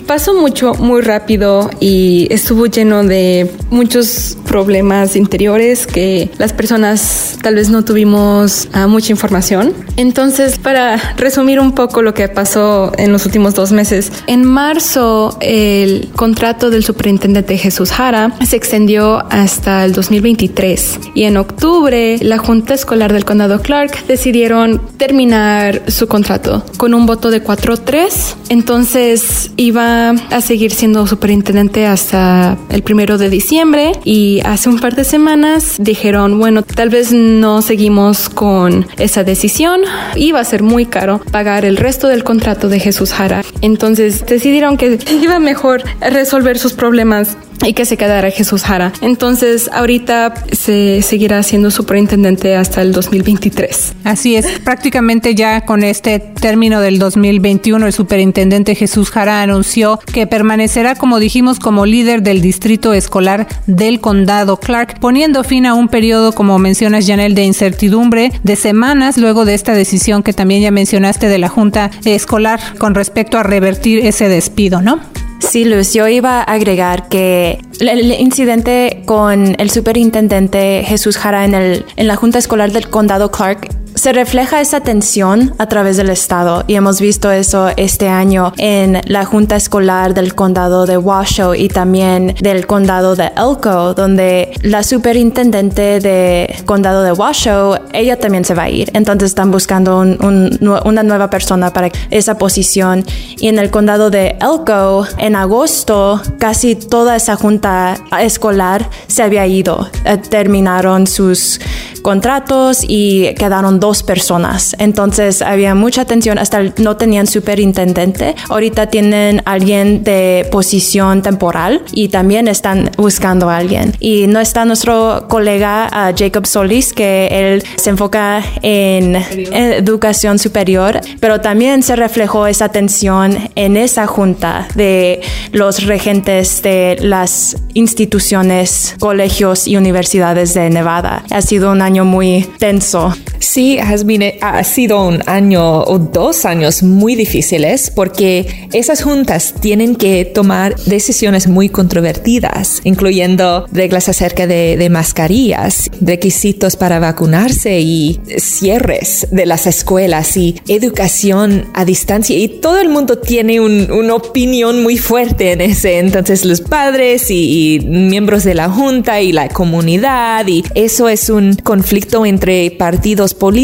pasó 0.06 0.34
mucho, 0.34 0.74
muy 0.74 1.00
rápido 1.00 1.70
y 1.80 2.28
estuvo 2.30 2.66
lleno 2.66 3.02
de 3.04 3.50
muchos 3.70 4.36
problemas 4.46 5.16
interiores 5.16 5.86
que 5.86 6.30
las 6.36 6.52
personas 6.52 7.38
tal 7.42 7.54
vez 7.54 7.70
no 7.70 7.84
tuvimos 7.84 8.68
uh, 8.74 8.86
mucha 8.86 9.12
información. 9.12 9.72
Entonces, 9.96 10.58
para 10.58 10.96
resumir 11.16 11.58
un 11.58 11.72
poco 11.72 12.02
lo 12.02 12.12
que 12.12 12.28
pasó 12.28 12.92
en 12.98 13.12
los 13.12 13.24
últimos 13.24 13.54
dos 13.54 13.72
meses, 13.72 14.12
en 14.26 14.44
marzo 14.44 15.38
el 15.40 16.10
contrato 16.14 16.68
del 16.68 16.84
superintendente 16.84 17.56
Jesús 17.56 17.92
Jara 17.92 18.36
se 18.46 18.56
extendió 18.56 19.24
hasta 19.30 19.86
el 19.86 19.92
2023 19.92 21.00
y 21.14 21.24
en 21.24 21.38
octubre 21.38 22.18
la 22.20 22.36
Junta 22.36 22.74
Escolar 22.74 23.12
del 23.12 23.24
Condado 23.24 23.62
Clark 23.62 24.06
decidieron 24.06 24.82
terminar 24.98 25.82
su 25.88 26.06
contrato 26.08 26.62
con 26.76 26.92
un 26.92 27.06
voto 27.06 27.30
de 27.30 27.42
4-3 27.42 28.01
entonces 28.48 29.50
iba 29.56 30.10
a 30.10 30.40
seguir 30.40 30.72
siendo 30.72 31.06
superintendente 31.06 31.86
hasta 31.86 32.58
el 32.68 32.82
primero 32.82 33.18
de 33.18 33.30
diciembre 33.30 33.92
y 34.04 34.40
hace 34.44 34.68
un 34.68 34.78
par 34.78 34.94
de 34.94 35.04
semanas 35.04 35.76
dijeron, 35.78 36.38
bueno, 36.38 36.62
tal 36.62 36.88
vez 36.88 37.12
no 37.12 37.62
seguimos 37.62 38.28
con 38.28 38.86
esa 38.98 39.24
decisión. 39.24 39.80
Iba 40.16 40.40
a 40.40 40.44
ser 40.44 40.62
muy 40.62 40.86
caro 40.86 41.20
pagar 41.30 41.64
el 41.64 41.76
resto 41.76 42.08
del 42.08 42.24
contrato 42.24 42.68
de 42.68 42.80
Jesús 42.80 43.12
Jara. 43.12 43.42
Entonces 43.60 44.24
decidieron 44.26 44.76
que 44.76 44.98
iba 45.22 45.38
mejor 45.38 45.82
resolver 46.00 46.58
sus 46.58 46.72
problemas 46.72 47.36
y 47.64 47.74
que 47.74 47.84
se 47.84 47.96
quedara 47.96 48.30
Jesús 48.30 48.62
Jara. 48.62 48.92
Entonces, 49.00 49.70
ahorita 49.72 50.34
se 50.52 51.02
seguirá 51.02 51.42
siendo 51.42 51.70
superintendente 51.70 52.56
hasta 52.56 52.82
el 52.82 52.92
2023. 52.92 53.94
Así 54.04 54.36
es, 54.36 54.46
prácticamente 54.60 55.34
ya 55.34 55.62
con 55.62 55.84
este 55.84 56.18
término 56.18 56.80
del 56.80 56.98
2021, 56.98 57.86
el 57.86 57.92
superintendente 57.92 58.74
Jesús 58.74 59.10
Jara 59.10 59.42
anunció 59.42 60.00
que 60.12 60.26
permanecerá, 60.26 60.94
como 60.94 61.18
dijimos, 61.18 61.58
como 61.58 61.86
líder 61.86 62.22
del 62.22 62.40
distrito 62.40 62.92
escolar 62.94 63.46
del 63.66 64.00
condado 64.00 64.56
Clark, 64.58 64.98
poniendo 65.00 65.44
fin 65.44 65.66
a 65.66 65.74
un 65.74 65.88
periodo, 65.88 66.32
como 66.32 66.58
mencionas, 66.58 67.06
Janel, 67.06 67.34
de 67.34 67.44
incertidumbre 67.44 68.32
de 68.42 68.56
semanas 68.56 69.18
luego 69.18 69.44
de 69.44 69.54
esta 69.54 69.74
decisión 69.74 70.22
que 70.22 70.32
también 70.32 70.62
ya 70.62 70.70
mencionaste 70.70 71.28
de 71.28 71.38
la 71.38 71.48
Junta 71.48 71.90
Escolar 72.04 72.60
con 72.78 72.94
respecto 72.94 73.38
a 73.38 73.42
revertir 73.42 74.04
ese 74.04 74.28
despido, 74.28 74.82
¿no? 74.82 75.00
Sí, 75.42 75.64
Luz, 75.64 75.92
yo 75.92 76.06
iba 76.06 76.38
a 76.40 76.44
agregar 76.44 77.08
que 77.08 77.58
el 77.80 78.12
incidente 78.12 79.02
con 79.06 79.60
el 79.60 79.70
superintendente 79.70 80.84
Jesús 80.86 81.18
Jara 81.18 81.44
en, 81.44 81.54
el, 81.54 81.84
en 81.96 82.06
la 82.06 82.16
Junta 82.16 82.38
Escolar 82.38 82.70
del 82.70 82.88
Condado 82.88 83.30
Clark 83.30 83.68
se 83.94 84.12
refleja 84.12 84.60
esa 84.60 84.80
tensión 84.80 85.54
a 85.58 85.66
través 85.66 85.96
del 85.96 86.10
Estado 86.10 86.64
y 86.66 86.74
hemos 86.74 87.00
visto 87.00 87.30
eso 87.30 87.68
este 87.76 88.08
año 88.08 88.52
en 88.56 89.00
la 89.06 89.24
Junta 89.24 89.56
Escolar 89.56 90.14
del 90.14 90.34
Condado 90.34 90.86
de 90.86 90.98
Washoe 90.98 91.58
y 91.58 91.68
también 91.68 92.34
del 92.40 92.66
Condado 92.66 93.16
de 93.16 93.30
Elko, 93.36 93.94
donde 93.94 94.52
la 94.62 94.82
superintendente 94.82 96.00
de 96.00 96.54
Condado 96.64 97.02
de 97.02 97.12
Washoe, 97.12 97.80
ella 97.92 98.18
también 98.18 98.44
se 98.44 98.54
va 98.54 98.64
a 98.64 98.70
ir. 98.70 98.90
Entonces 98.94 99.30
están 99.30 99.50
buscando 99.50 99.98
una 99.98 101.02
nueva 101.02 101.30
persona 101.30 101.72
para 101.72 101.90
esa 102.10 102.38
posición. 102.38 103.04
Y 103.38 103.48
en 103.48 103.58
el 103.58 103.70
Condado 103.70 104.10
de 104.10 104.36
Elko, 104.40 105.06
en 105.18 105.36
agosto, 105.36 106.20
casi 106.38 106.74
toda 106.74 107.16
esa 107.16 107.36
Junta 107.36 107.96
Escolar 108.20 108.88
se 109.06 109.22
había 109.22 109.46
ido. 109.46 109.88
Eh, 110.04 110.16
terminaron 110.16 111.06
sus 111.06 111.60
contratos 112.02 112.84
y 112.86 113.32
quedaron 113.34 113.80
dos 113.82 114.04
personas. 114.04 114.76
Entonces 114.78 115.42
había 115.42 115.74
mucha 115.74 116.04
tensión, 116.04 116.38
hasta 116.38 116.62
no 116.78 116.96
tenían 116.96 117.26
superintendente. 117.26 118.36
Ahorita 118.48 118.86
tienen 118.86 119.42
alguien 119.44 120.04
de 120.04 120.46
posición 120.52 121.20
temporal 121.20 121.82
y 121.92 122.08
también 122.08 122.46
están 122.46 122.92
buscando 122.96 123.50
a 123.50 123.56
alguien. 123.56 123.92
Y 123.98 124.28
no 124.28 124.38
está 124.38 124.64
nuestro 124.64 125.26
colega 125.28 125.90
uh, 125.90 126.16
Jacob 126.16 126.46
Solis, 126.46 126.92
que 126.92 127.26
él 127.32 127.64
se 127.74 127.90
enfoca 127.90 128.44
en, 128.62 129.16
en 129.16 129.72
educación 129.72 130.38
superior, 130.38 131.00
pero 131.18 131.40
también 131.40 131.82
se 131.82 131.96
reflejó 131.96 132.46
esa 132.46 132.68
tensión 132.68 133.36
en 133.56 133.76
esa 133.76 134.06
junta 134.06 134.68
de 134.76 135.22
los 135.50 135.86
regentes 135.86 136.62
de 136.62 136.98
las 137.00 137.56
instituciones, 137.74 138.94
colegios 139.00 139.66
y 139.66 139.76
universidades 139.76 140.54
de 140.54 140.70
Nevada. 140.70 141.24
Ha 141.30 141.42
sido 141.42 141.72
un 141.72 141.82
año 141.82 142.04
muy 142.04 142.48
tenso. 142.58 143.12
Sí, 143.40 143.71
has 143.78 144.04
ha 144.40 144.64
sido 144.64 145.06
un 145.06 145.22
año 145.26 145.82
o 145.82 145.98
dos 145.98 146.44
años 146.44 146.82
muy 146.82 147.14
difíciles 147.14 147.90
porque 147.90 148.68
esas 148.72 149.02
juntas 149.02 149.54
tienen 149.60 149.96
que 149.96 150.24
tomar 150.24 150.76
decisiones 150.80 151.46
muy 151.46 151.68
controvertidas, 151.68 152.80
incluyendo 152.84 153.66
reglas 153.72 154.08
acerca 154.08 154.46
de, 154.46 154.76
de 154.76 154.90
mascarillas, 154.90 155.90
requisitos 156.00 156.76
para 156.76 156.98
vacunarse 156.98 157.80
y 157.80 158.20
cierres 158.38 159.28
de 159.30 159.46
las 159.46 159.66
escuelas 159.66 160.36
y 160.36 160.60
educación 160.68 161.66
a 161.74 161.84
distancia. 161.84 162.36
Y 162.36 162.48
todo 162.48 162.80
el 162.80 162.88
mundo 162.88 163.18
tiene 163.18 163.60
una 163.60 164.14
opinión 164.14 164.82
muy 164.82 164.98
fuerte 164.98 165.52
en 165.52 165.60
ese. 165.60 165.98
Entonces 165.98 166.44
los 166.44 166.60
padres 166.60 167.30
y, 167.30 167.76
y 167.76 167.80
miembros 167.80 168.44
de 168.44 168.54
la 168.54 168.68
junta 168.68 169.20
y 169.20 169.32
la 169.32 169.48
comunidad 169.48 170.46
y 170.46 170.64
eso 170.74 171.08
es 171.08 171.28
un 171.28 171.54
conflicto 171.54 172.24
entre 172.26 172.70
partidos 172.70 173.34
políticos 173.34 173.61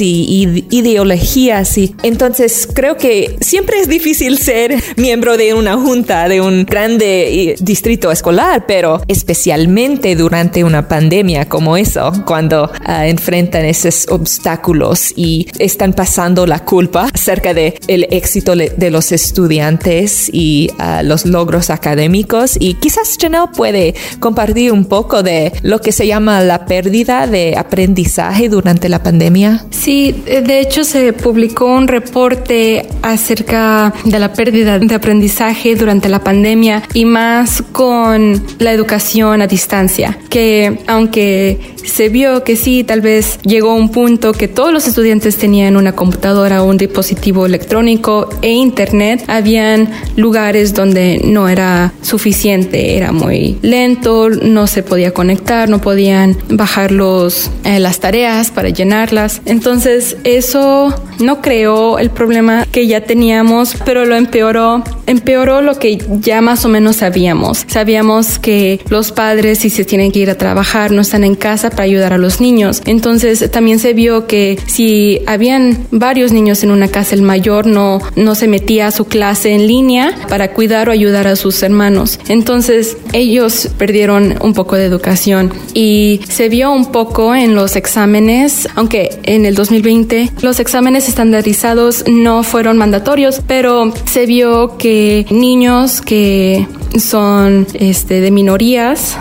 y, 0.00 0.64
ideologías 0.70 1.78
y 1.78 1.94
entonces 2.02 2.68
creo 2.72 2.96
que 2.96 3.36
siempre 3.40 3.80
es 3.80 3.88
difícil 3.88 4.38
ser 4.48 4.82
miembro 4.96 5.36
de 5.36 5.54
una 5.54 5.76
junta 5.76 6.28
de 6.28 6.40
un 6.40 6.64
grande 6.64 7.56
distrito 7.60 8.10
escolar, 8.10 8.64
pero 8.66 9.00
especialmente 9.08 10.16
durante 10.16 10.64
una 10.64 10.88
pandemia 10.88 11.48
como 11.48 11.76
eso, 11.76 12.12
cuando 12.26 12.70
ah, 12.84 13.06
enfrentan 13.06 13.64
esos 13.64 14.06
obstáculos 14.08 15.12
y 15.16 15.46
están 15.58 15.92
pasando 15.92 16.46
la 16.46 16.64
culpa 16.64 17.08
acerca 17.12 17.54
de 17.54 17.78
el 17.86 18.06
éxito 18.10 18.54
de 18.56 18.90
los 18.90 19.12
estudiantes 19.12 20.30
y 20.32 20.70
ah, 20.78 21.02
los 21.02 21.26
logros 21.26 21.70
académicos 21.70 22.56
y 22.58 22.74
quizás 22.74 23.16
Janelle 23.20 23.48
puede 23.54 23.94
compartir 24.20 24.72
un 24.72 24.84
poco 24.84 25.22
de 25.22 25.52
lo 25.62 25.80
que 25.80 25.92
se 25.92 26.06
llama 26.06 26.40
la 26.42 26.66
pérdida 26.66 27.26
de 27.26 27.56
aprendizaje 27.56 28.48
durante 28.48 28.88
la 28.88 29.02
pandemia? 29.02 29.27
Sí, 29.70 30.12
de 30.26 30.60
hecho 30.60 30.84
se 30.84 31.12
publicó 31.12 31.66
un 31.66 31.88
reporte 31.88 32.86
acerca 33.02 33.92
de 34.04 34.18
la 34.18 34.32
pérdida 34.32 34.78
de 34.78 34.94
aprendizaje 34.94 35.74
durante 35.76 36.08
la 36.08 36.22
pandemia 36.22 36.82
y 36.94 37.04
más 37.04 37.62
con 37.72 38.42
la 38.58 38.72
educación 38.72 39.42
a 39.42 39.46
distancia, 39.46 40.18
que 40.28 40.78
aunque 40.86 41.76
se 41.88 42.08
vio 42.08 42.44
que 42.44 42.56
sí, 42.56 42.84
tal 42.84 43.00
vez 43.00 43.38
llegó 43.42 43.74
un 43.74 43.90
punto 43.90 44.32
que 44.32 44.48
todos 44.48 44.72
los 44.72 44.86
estudiantes 44.86 45.36
tenían 45.36 45.76
una 45.76 45.92
computadora 45.92 46.62
un 46.62 46.76
dispositivo 46.76 47.46
electrónico 47.46 48.28
e 48.42 48.50
internet, 48.50 49.24
habían 49.26 49.90
lugares 50.16 50.74
donde 50.74 51.20
no 51.24 51.48
era 51.48 51.92
suficiente, 52.02 52.96
era 52.96 53.12
muy 53.12 53.58
lento, 53.62 54.28
no 54.30 54.66
se 54.66 54.82
podía 54.82 55.12
conectar, 55.12 55.68
no 55.68 55.80
podían 55.80 56.36
bajar 56.48 56.92
los, 56.92 57.50
eh, 57.64 57.80
las 57.80 58.00
tareas 58.00 58.50
para 58.50 58.68
llenarlas. 58.68 59.40
Entonces 59.44 60.16
eso 60.24 60.94
no 61.18 61.40
creó 61.40 61.98
el 61.98 62.10
problema 62.10 62.66
que 62.70 62.86
ya 62.86 63.00
teníamos, 63.02 63.74
pero 63.84 64.04
lo 64.04 64.16
empeoró. 64.16 64.82
Empeoró 65.06 65.62
lo 65.62 65.78
que 65.78 65.98
ya 66.20 66.40
más 66.40 66.64
o 66.64 66.68
menos 66.68 66.96
sabíamos. 66.96 67.64
Sabíamos 67.66 68.38
que 68.38 68.80
los 68.88 69.12
padres 69.12 69.60
si 69.60 69.70
se 69.70 69.84
tienen 69.84 70.12
que 70.12 70.20
ir 70.20 70.30
a 70.30 70.36
trabajar 70.36 70.90
no 70.90 71.00
están 71.00 71.24
en 71.24 71.34
casa 71.34 71.70
para 71.78 71.86
ayudar 71.86 72.12
a 72.12 72.18
los 72.18 72.40
niños. 72.40 72.82
Entonces 72.86 73.48
también 73.52 73.78
se 73.78 73.94
vio 73.94 74.26
que 74.26 74.58
si 74.66 75.20
habían 75.28 75.86
varios 75.92 76.32
niños 76.32 76.64
en 76.64 76.72
una 76.72 76.88
casa, 76.88 77.14
el 77.14 77.22
mayor 77.22 77.68
no, 77.68 78.00
no 78.16 78.34
se 78.34 78.48
metía 78.48 78.88
a 78.88 78.90
su 78.90 79.04
clase 79.04 79.52
en 79.54 79.68
línea 79.68 80.18
para 80.28 80.50
cuidar 80.54 80.88
o 80.88 80.92
ayudar 80.92 81.28
a 81.28 81.36
sus 81.36 81.62
hermanos. 81.62 82.18
Entonces 82.28 82.96
ellos 83.12 83.68
perdieron 83.78 84.34
un 84.42 84.54
poco 84.54 84.74
de 84.74 84.86
educación 84.86 85.52
y 85.72 86.20
se 86.28 86.48
vio 86.48 86.72
un 86.72 86.86
poco 86.86 87.32
en 87.32 87.54
los 87.54 87.76
exámenes, 87.76 88.68
aunque 88.74 89.10
en 89.22 89.46
el 89.46 89.54
2020 89.54 90.32
los 90.42 90.58
exámenes 90.58 91.08
estandarizados 91.08 92.04
no 92.08 92.42
fueron 92.42 92.76
mandatorios, 92.76 93.40
pero 93.46 93.92
se 94.04 94.26
vio 94.26 94.76
que 94.78 95.26
niños 95.30 96.00
que 96.00 96.66
son 96.98 97.68
este, 97.74 98.20
de 98.20 98.32
minorías 98.32 99.16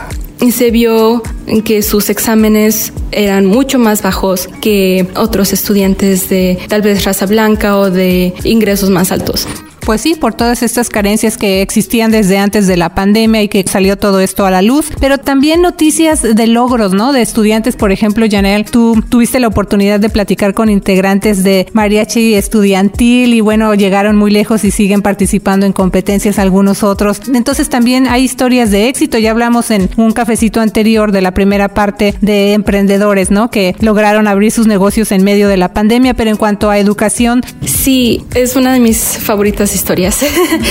se 0.51 0.71
vio 0.71 1.21
que 1.65 1.81
sus 1.81 2.09
exámenes 2.09 2.93
eran 3.11 3.45
mucho 3.45 3.79
más 3.79 4.01
bajos 4.01 4.47
que 4.61 5.07
otros 5.15 5.53
estudiantes 5.53 6.29
de 6.29 6.59
tal 6.67 6.81
vez 6.81 7.03
raza 7.05 7.25
blanca 7.25 7.77
o 7.77 7.89
de 7.89 8.33
ingresos 8.43 8.89
más 8.89 9.11
altos. 9.11 9.47
Pues 9.87 10.01
sí, 10.01 10.15
por 10.15 10.33
todas 10.33 10.63
estas 10.63 10.89
carencias 10.89 11.37
que 11.37 11.61
existían 11.61 12.11
desde 12.11 12.37
antes 12.37 12.67
de 12.67 12.75
la 12.75 12.93
pandemia 12.93 13.41
y 13.43 13.47
que 13.47 13.63
salió 13.65 13.97
todo 13.97 14.19
esto 14.19 14.45
a 14.45 14.51
la 14.51 14.61
luz, 14.61 14.89
pero 14.99 15.17
también 15.17 15.61
noticias 15.61 16.23
de 16.23 16.45
logros, 16.45 16.91
¿no? 16.91 17.13
De 17.13 17.21
estudiantes, 17.21 17.77
por 17.77 17.93
ejemplo, 17.93 18.25
Janel, 18.29 18.65
tú 18.65 19.01
tuviste 19.07 19.39
la 19.39 19.47
oportunidad 19.47 20.01
de 20.01 20.09
platicar 20.09 20.53
con 20.53 20.67
integrantes 20.67 21.41
de 21.45 21.67
mariachi 21.71 22.33
estudiantil 22.33 23.33
y 23.33 23.39
bueno, 23.39 23.73
llegaron 23.75 24.17
muy 24.17 24.29
lejos 24.29 24.65
y 24.65 24.71
siguen 24.71 25.01
participando 25.01 25.65
en 25.65 25.71
competencias 25.71 26.37
algunos 26.37 26.83
otros. 26.83 27.21
Entonces 27.33 27.69
también 27.69 28.07
hay 28.07 28.25
historias 28.25 28.71
de 28.71 28.89
éxito, 28.89 29.17
ya 29.19 29.31
hablamos 29.31 29.71
en 29.71 29.89
un 29.95 30.11
cafecito 30.11 30.59
anterior 30.59 31.13
de 31.13 31.21
la 31.21 31.31
primera 31.31 31.69
parte 31.69 32.13
de 32.19 32.51
emprendedores, 32.51 33.31
¿no? 33.31 33.49
Que 33.49 33.73
lograron 33.79 34.27
abrir 34.27 34.51
sus 34.51 34.67
negocios 34.67 35.13
en 35.13 35.23
medio 35.23 35.47
de 35.47 35.55
la 35.55 35.71
pandemia, 35.71 36.13
pero 36.13 36.29
en 36.29 36.35
cuanto 36.35 36.69
a 36.69 36.77
educación. 36.77 37.41
Sí, 37.63 38.25
es 38.35 38.57
una 38.57 38.73
de 38.73 38.81
mis 38.81 38.97
favoritas 38.99 39.76
historias. 39.77 40.19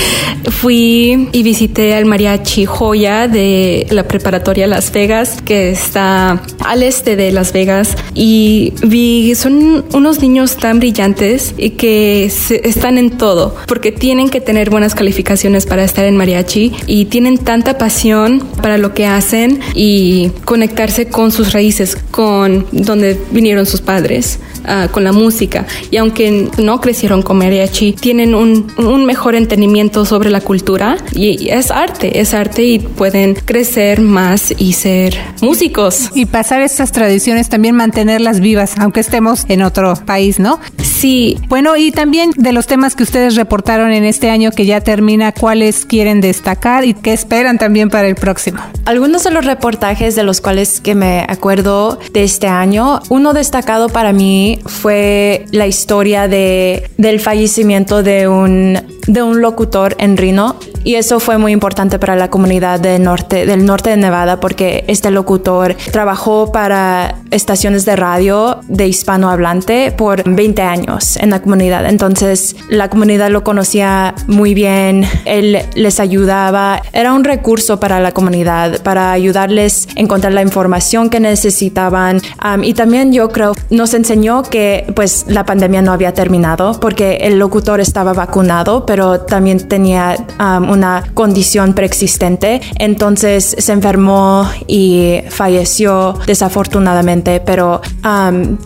Fui 0.51 1.29
y 1.33 1.43
visité 1.43 1.95
al 1.95 2.05
mariachi 2.07 2.67
Joya 2.67 3.29
de 3.29 3.87
la 3.91 4.07
preparatoria 4.09 4.67
Las 4.67 4.91
Vegas, 4.93 5.41
que 5.45 5.71
está 5.71 6.43
al 6.65 6.83
este 6.83 7.17
de 7.17 7.31
Las 7.31 7.53
Vegas, 7.53 7.97
y 8.15 8.73
vi, 8.83 9.35
son 9.35 9.85
unos 9.93 10.21
niños 10.21 10.57
tan 10.57 10.79
brillantes 10.81 11.55
y 11.57 11.71
que 11.71 12.25
están 12.25 12.99
en 12.99 13.11
todo, 13.11 13.55
porque 13.67 13.93
tienen 13.93 14.29
que 14.29 14.41
tener 14.41 14.71
buenas 14.71 14.95
calificaciones 14.95 15.67
para 15.67 15.85
estar 15.85 16.05
en 16.05 16.17
mariachi 16.17 16.73
y 16.87 17.05
tienen 17.07 17.39
tanta 17.39 17.79
pasión 17.79 18.41
para 18.63 18.79
lo 18.79 18.95
que 18.95 19.07
hacen 19.07 19.61
y 19.75 20.31
conectarse 20.45 21.07
con 21.07 21.33
sus 21.33 21.53
raíces, 21.53 21.97
con 22.11 22.67
donde 22.73 23.19
vinieron 23.31 23.67
sus 23.67 23.81
padres, 23.81 24.41
uh, 24.67 24.91
con 24.91 25.05
la 25.05 25.13
música. 25.13 25.67
Y 25.91 25.97
aunque 25.97 26.49
no 26.59 26.81
crecieron 26.81 27.23
con 27.23 27.39
mariachi, 27.39 27.93
tienen 27.93 28.35
un, 28.35 28.73
un 28.79 29.05
mejor 29.05 29.35
entendimiento 29.35 30.05
sobre 30.05 30.31
la 30.31 30.41
cultura 30.41 30.97
y 31.13 31.49
es 31.51 31.71
arte, 31.71 32.21
es 32.21 32.35
arte 32.35 32.63
y 32.63 32.79
pueden 32.79 33.35
crecer 33.35 34.01
más 34.01 34.55
y 34.57 34.73
ser 34.73 35.17
músicos. 35.41 36.11
Y 36.15 36.27
pasar 36.27 36.63
estas 36.63 36.93
tradiciones, 36.93 37.49
también 37.49 37.75
mantenerlas 37.75 38.41
vivas, 38.41 38.75
aunque 38.79 39.01
estemos 39.01 39.45
en 39.49 39.63
otro 39.63 39.95
país, 40.05 40.39
¿no? 40.39 40.61
Sí. 40.83 41.39
Bueno, 41.49 41.77
y 41.77 41.91
también 41.91 42.31
de 42.37 42.53
los 42.53 42.67
temas 42.67 42.95
que 42.95 43.03
ustedes 43.03 43.37
reportaron 43.37 43.93
en 43.93 44.05
este 44.05 44.31
año 44.31 44.51
que 44.51 44.67
ya 44.67 44.81
termina, 44.81 45.33
¿cuáles 45.33 45.85
quieren 45.85 46.21
destacar 46.21 46.85
y 46.85 46.95
qué 46.95 47.13
esperan 47.13 47.59
también 47.59 47.91
para 47.91 48.09
el 48.09 48.15
próximo? 48.15 48.59
Algunos 48.85 49.25
de 49.25 49.31
los 49.31 49.45
reportajes 49.45 50.15
de 50.15 50.23
los 50.23 50.41
cuales 50.41 50.81
que 50.81 50.95
me 50.95 51.27
acuerdo 51.29 51.99
de 52.13 52.25
este 52.25 52.49
año, 52.49 53.01
uno 53.09 53.35
destacado 53.35 53.89
para 53.89 54.13
mí 54.13 54.56
fue 54.65 55.47
la 55.51 55.67
historia 55.67 56.29
de, 56.29 56.91
del 56.97 57.21
fallecimiento 57.21 58.03
de 58.03 58.29
un 58.29 58.79
de 59.07 59.23
un 59.23 59.41
locutor 59.41 59.95
en 59.99 60.17
Reno 60.17 60.57
y 60.85 60.95
eso 60.95 61.19
fue 61.19 61.39
muy 61.39 61.53
importante 61.53 61.99
para 61.99 62.15
la 62.17 62.31
comunidad 62.31 62.79
del 62.79 63.03
norte, 63.03 63.47
del 63.47 63.65
norte 63.65 63.91
de 63.91 63.97
Nevada 63.97 64.41
porque 64.41 64.85
este 64.89 65.11
locutor 65.11 65.75
trabajó 65.91 66.53
para 66.53 67.17
estaciones 67.31 67.85
de 67.85 67.97
radio 67.97 68.61
de 68.69 68.87
hispanohablante 68.87 69.93
por 69.93 70.23
20 70.29 70.63
años 70.63 71.17
en 71.17 71.31
la 71.31 71.43
comunidad. 71.43 71.87
Entonces 71.87 72.57
la 72.69 72.89
comunidad 72.89 73.31
lo 73.31 73.43
conocía 73.43 74.15
muy 74.27 74.55
bien, 74.55 75.05
él 75.25 75.59
les 75.75 76.01
ayudaba, 76.01 76.83
era 76.93 77.13
un 77.15 77.25
recurso 77.25 77.81
para 77.81 78.01
la 78.01 78.13
comunidad, 78.13 78.83
para 78.83 79.13
ayudarles 79.13 79.89
a 79.97 80.01
encontrar 80.01 80.33
la 80.33 80.43
información 80.43 81.11
que 81.11 81.21
necesitaban 81.21 82.21
y 82.63 82.75
también 82.75 83.13
yo 83.13 83.31
creo 83.31 83.55
nos 83.71 83.95
enseñó 83.95 84.43
que 84.47 84.87
pues 84.95 85.27
la 85.29 85.45
pandemia 85.45 85.83
no 85.83 85.93
había 85.93 86.13
terminado 86.15 86.79
porque 86.81 87.19
el 87.23 87.39
locutor 87.39 87.81
estaba 87.81 88.13
vacunado, 88.13 88.87
pero 88.87 89.21
también 89.21 89.69
tenía 89.69 90.17
una 90.39 91.05
condición 91.15 91.75
preexistente. 91.75 92.61
Entonces 92.79 93.57
se 93.59 93.73
enfermó 93.73 94.49
y 94.67 95.21
falleció 95.29 96.19
desafortunadamente, 96.27 97.41
pero 97.41 97.81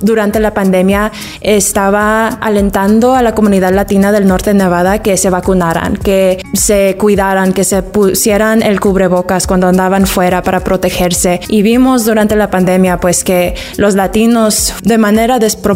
durante 0.00 0.40
la 0.40 0.54
pandemia 0.54 1.12
estaba 1.40 2.28
alentando 2.28 3.14
a 3.14 3.22
la 3.22 3.34
comunidad 3.34 3.72
latina 3.72 4.12
del 4.12 4.26
norte 4.26 4.50
de 4.50 4.54
Nevada 4.54 5.00
que 5.00 5.16
se 5.16 5.30
vacunaran, 5.30 5.96
que 5.96 6.42
se 6.52 6.96
cuidaran, 6.98 7.52
que 7.52 7.64
se 7.64 7.82
pusieran 7.82 8.62
el 8.62 8.80
cubrebocas 8.80 9.46
cuando 9.46 9.68
andaban 9.68 10.06
fuera 10.06 10.42
para 10.42 10.60
protegerse. 10.60 11.40
Y 11.48 11.62
vimos 11.62 12.04
durante 12.04 12.36
la 12.36 12.50
pandemia 12.50 12.98
pues 12.98 13.24
que 13.24 13.54
los 13.76 13.94
latinos 13.94 14.74
de 14.82 14.98
manera 14.98 15.38
desproporcionada 15.38 15.69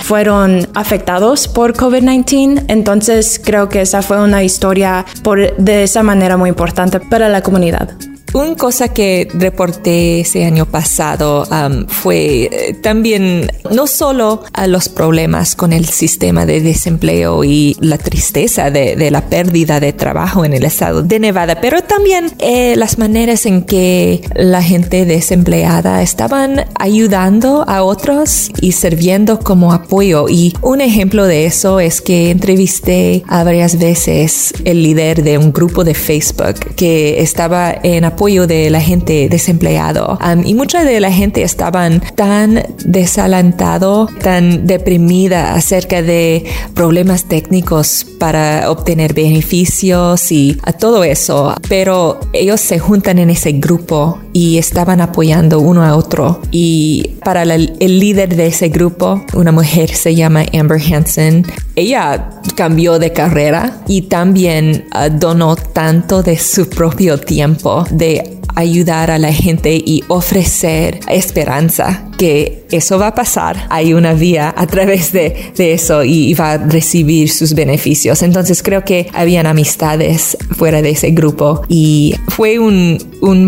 fueron 0.00 0.66
afectados 0.74 1.48
por 1.48 1.74
COVID-19. 1.74 2.64
Entonces 2.68 3.40
creo 3.42 3.68
que 3.68 3.82
esa 3.82 4.02
fue 4.02 4.20
una 4.22 4.42
historia 4.42 5.04
por 5.22 5.56
de 5.56 5.84
esa 5.84 6.02
manera 6.02 6.36
muy 6.36 6.48
importante 6.48 7.00
para 7.00 7.28
la 7.28 7.42
comunidad. 7.42 7.90
Una 8.34 8.56
cosa 8.56 8.88
que 8.88 9.28
reporté 9.32 10.20
ese 10.20 10.44
año 10.44 10.66
pasado 10.66 11.44
um, 11.44 11.86
fue 11.86 12.50
eh, 12.50 12.74
también 12.82 13.48
no 13.70 13.86
solo 13.86 14.42
a 14.52 14.66
los 14.66 14.88
problemas 14.88 15.54
con 15.54 15.72
el 15.72 15.86
sistema 15.86 16.44
de 16.44 16.60
desempleo 16.60 17.44
y 17.44 17.76
la 17.78 17.96
tristeza 17.96 18.72
de, 18.72 19.10
la 19.12 19.28
pérdida 19.28 19.78
de 19.78 19.92
trabajo 19.92 20.44
en 20.44 20.52
el 20.52 20.64
estado 20.64 21.02
de 21.02 21.20
Nevada, 21.20 21.60
pero 21.60 21.82
también 21.82 22.26
eh, 22.40 22.74
las 22.76 22.98
maneras 22.98 23.46
en 23.46 23.62
que 23.62 24.28
la 24.34 24.62
gente 24.62 25.04
desempleada 25.04 26.02
estaban 26.02 26.64
ayudando 26.74 27.64
a 27.68 27.84
otros 27.84 28.50
y 28.60 28.72
sirviendo 28.72 29.38
como 29.38 29.72
apoyo. 29.72 30.28
Y 30.28 30.54
un 30.60 30.80
ejemplo 30.80 31.24
de 31.24 31.46
eso 31.46 31.78
es 31.78 32.00
que 32.00 32.30
entrevisté 32.30 33.22
a 33.28 33.44
varias 33.44 33.78
veces 33.78 34.52
el 34.64 34.82
líder 34.82 35.22
de 35.22 35.38
un 35.38 35.52
grupo 35.52 35.84
de 35.84 35.94
Facebook 35.94 36.74
que 36.74 37.20
estaba 37.20 37.72
en 37.82 38.04
apoyo 38.04 38.23
de 38.24 38.70
la 38.70 38.80
gente 38.80 39.28
desempleado. 39.28 40.18
y 40.44 40.54
mucha 40.54 40.82
de 40.82 40.98
la 40.98 41.12
gente 41.12 41.42
estaban 41.42 42.00
tan 42.14 42.62
desalentado, 42.84 44.08
tan 44.22 44.66
deprimida 44.66 45.54
acerca 45.54 46.00
de 46.00 46.44
problemas 46.74 47.24
técnicos 47.24 48.06
para 48.18 48.70
obtener 48.70 49.12
beneficios 49.12 50.32
y 50.32 50.58
a 50.62 50.72
todo 50.72 51.04
eso. 51.04 51.54
Pero 51.68 52.18
ellos 52.32 52.60
se 52.60 52.78
juntan 52.78 53.18
en 53.18 53.28
ese 53.28 53.52
grupo 53.52 54.18
y 54.34 54.58
estaban 54.58 55.00
apoyando 55.00 55.60
uno 55.60 55.82
a 55.82 55.96
otro. 55.96 56.42
Y 56.50 57.16
para 57.24 57.44
el 57.44 58.00
líder 58.00 58.36
de 58.36 58.48
ese 58.48 58.68
grupo, 58.68 59.24
una 59.32 59.52
mujer 59.52 59.94
se 59.94 60.14
llama 60.14 60.44
Amber 60.52 60.82
Hansen, 60.82 61.46
ella 61.76 62.30
cambió 62.56 62.98
de 62.98 63.12
carrera 63.12 63.82
y 63.86 64.02
también 64.02 64.86
ah, 64.90 65.08
donó 65.08 65.56
tanto 65.56 66.22
de 66.22 66.36
su 66.36 66.68
propio 66.68 67.18
tiempo 67.18 67.84
de 67.90 68.33
ayudar 68.54 69.10
a 69.10 69.18
la 69.18 69.32
gente 69.32 69.74
y 69.74 70.04
ofrecer 70.08 71.00
esperanza 71.08 72.08
que 72.16 72.64
eso 72.70 72.98
va 72.98 73.08
a 73.08 73.14
pasar, 73.14 73.66
hay 73.70 73.92
una 73.92 74.14
vía 74.14 74.54
a 74.56 74.66
través 74.66 75.12
de, 75.12 75.52
eso 75.58 76.04
y, 76.04 76.34
va 76.34 76.52
a 76.52 76.58
recibir 76.58 77.30
sus 77.30 77.54
beneficios. 77.54 78.22
Entonces 78.22 78.62
creo 78.62 78.84
que 78.84 79.08
habían 79.12 79.46
amistades 79.46 80.36
fuera 80.56 80.82
de 80.82 80.90
ese 80.90 81.10
grupo 81.10 81.62
y 81.68 82.14
fue 82.28 82.58
un, 82.58 82.98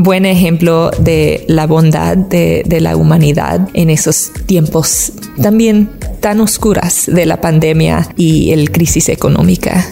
buen 0.02 0.26
ejemplo 0.26 0.90
de 0.98 1.44
la 1.48 1.66
bondad 1.66 2.16
de, 2.16 2.62
de 2.66 2.80
la 2.80 2.96
humanidad 2.96 3.68
en 3.74 3.90
esos 3.90 4.30
tiempos 4.46 5.12
también 5.40 5.90
tan 6.20 6.40
oscuras 6.40 7.04
de 7.06 7.26
la 7.26 7.40
pandemia 7.40 8.08
y 8.16 8.52
el 8.52 8.70
crisis 8.70 9.08
económica. 9.08 9.86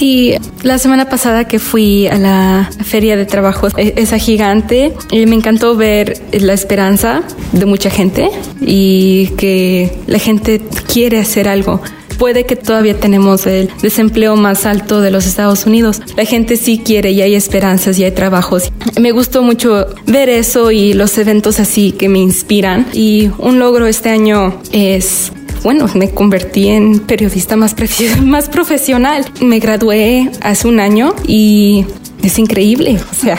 Sí, 0.00 0.32
la 0.62 0.78
semana 0.78 1.10
pasada 1.10 1.46
que 1.46 1.58
fui 1.58 2.06
a 2.06 2.16
la 2.16 2.70
feria 2.82 3.18
de 3.18 3.26
trabajo, 3.26 3.68
e, 3.76 3.92
esa 3.96 4.18
gigante, 4.18 4.94
eh, 5.10 5.26
me 5.26 5.36
encantó 5.36 5.76
ver 5.76 6.22
la 6.32 6.54
esperanza 6.54 7.22
de 7.52 7.66
mucha 7.66 7.90
gente 7.90 8.30
y 8.62 9.26
que 9.36 9.92
la 10.06 10.18
gente 10.18 10.62
quiere 10.90 11.18
hacer 11.18 11.48
algo 11.48 11.82
puede 12.16 12.44
que 12.44 12.54
todavía 12.54 13.00
tenemos 13.00 13.46
el 13.46 13.70
desempleo 13.80 14.36
más 14.36 14.66
alto 14.66 15.00
de 15.00 15.10
los 15.10 15.26
Estados 15.26 15.64
Unidos. 15.64 16.02
La 16.18 16.26
gente 16.26 16.58
sí 16.58 16.82
quiere 16.84 17.12
y 17.12 17.22
hay 17.22 17.34
esperanzas 17.34 17.98
y 17.98 18.04
hay 18.04 18.10
trabajos. 18.10 18.70
Me 19.00 19.10
gustó 19.10 19.42
mucho 19.42 19.86
ver 20.06 20.28
eso 20.28 20.70
y 20.70 20.92
los 20.92 21.16
eventos 21.16 21.60
así 21.60 21.92
que 21.92 22.10
me 22.10 22.18
inspiran. 22.18 22.86
Y 22.92 23.30
un 23.38 23.58
logro 23.58 23.86
este 23.86 24.10
año 24.10 24.60
es 24.70 25.32
bueno, 25.62 25.86
me 25.94 26.10
convertí 26.10 26.68
en 26.68 27.00
periodista 27.00 27.56
más, 27.56 27.74
más 28.22 28.48
profesional. 28.48 29.24
Me 29.40 29.58
gradué 29.58 30.30
hace 30.40 30.68
un 30.68 30.80
año 30.80 31.14
y 31.26 31.86
es 32.22 32.38
increíble. 32.38 32.98
O 33.10 33.14
sea, 33.14 33.38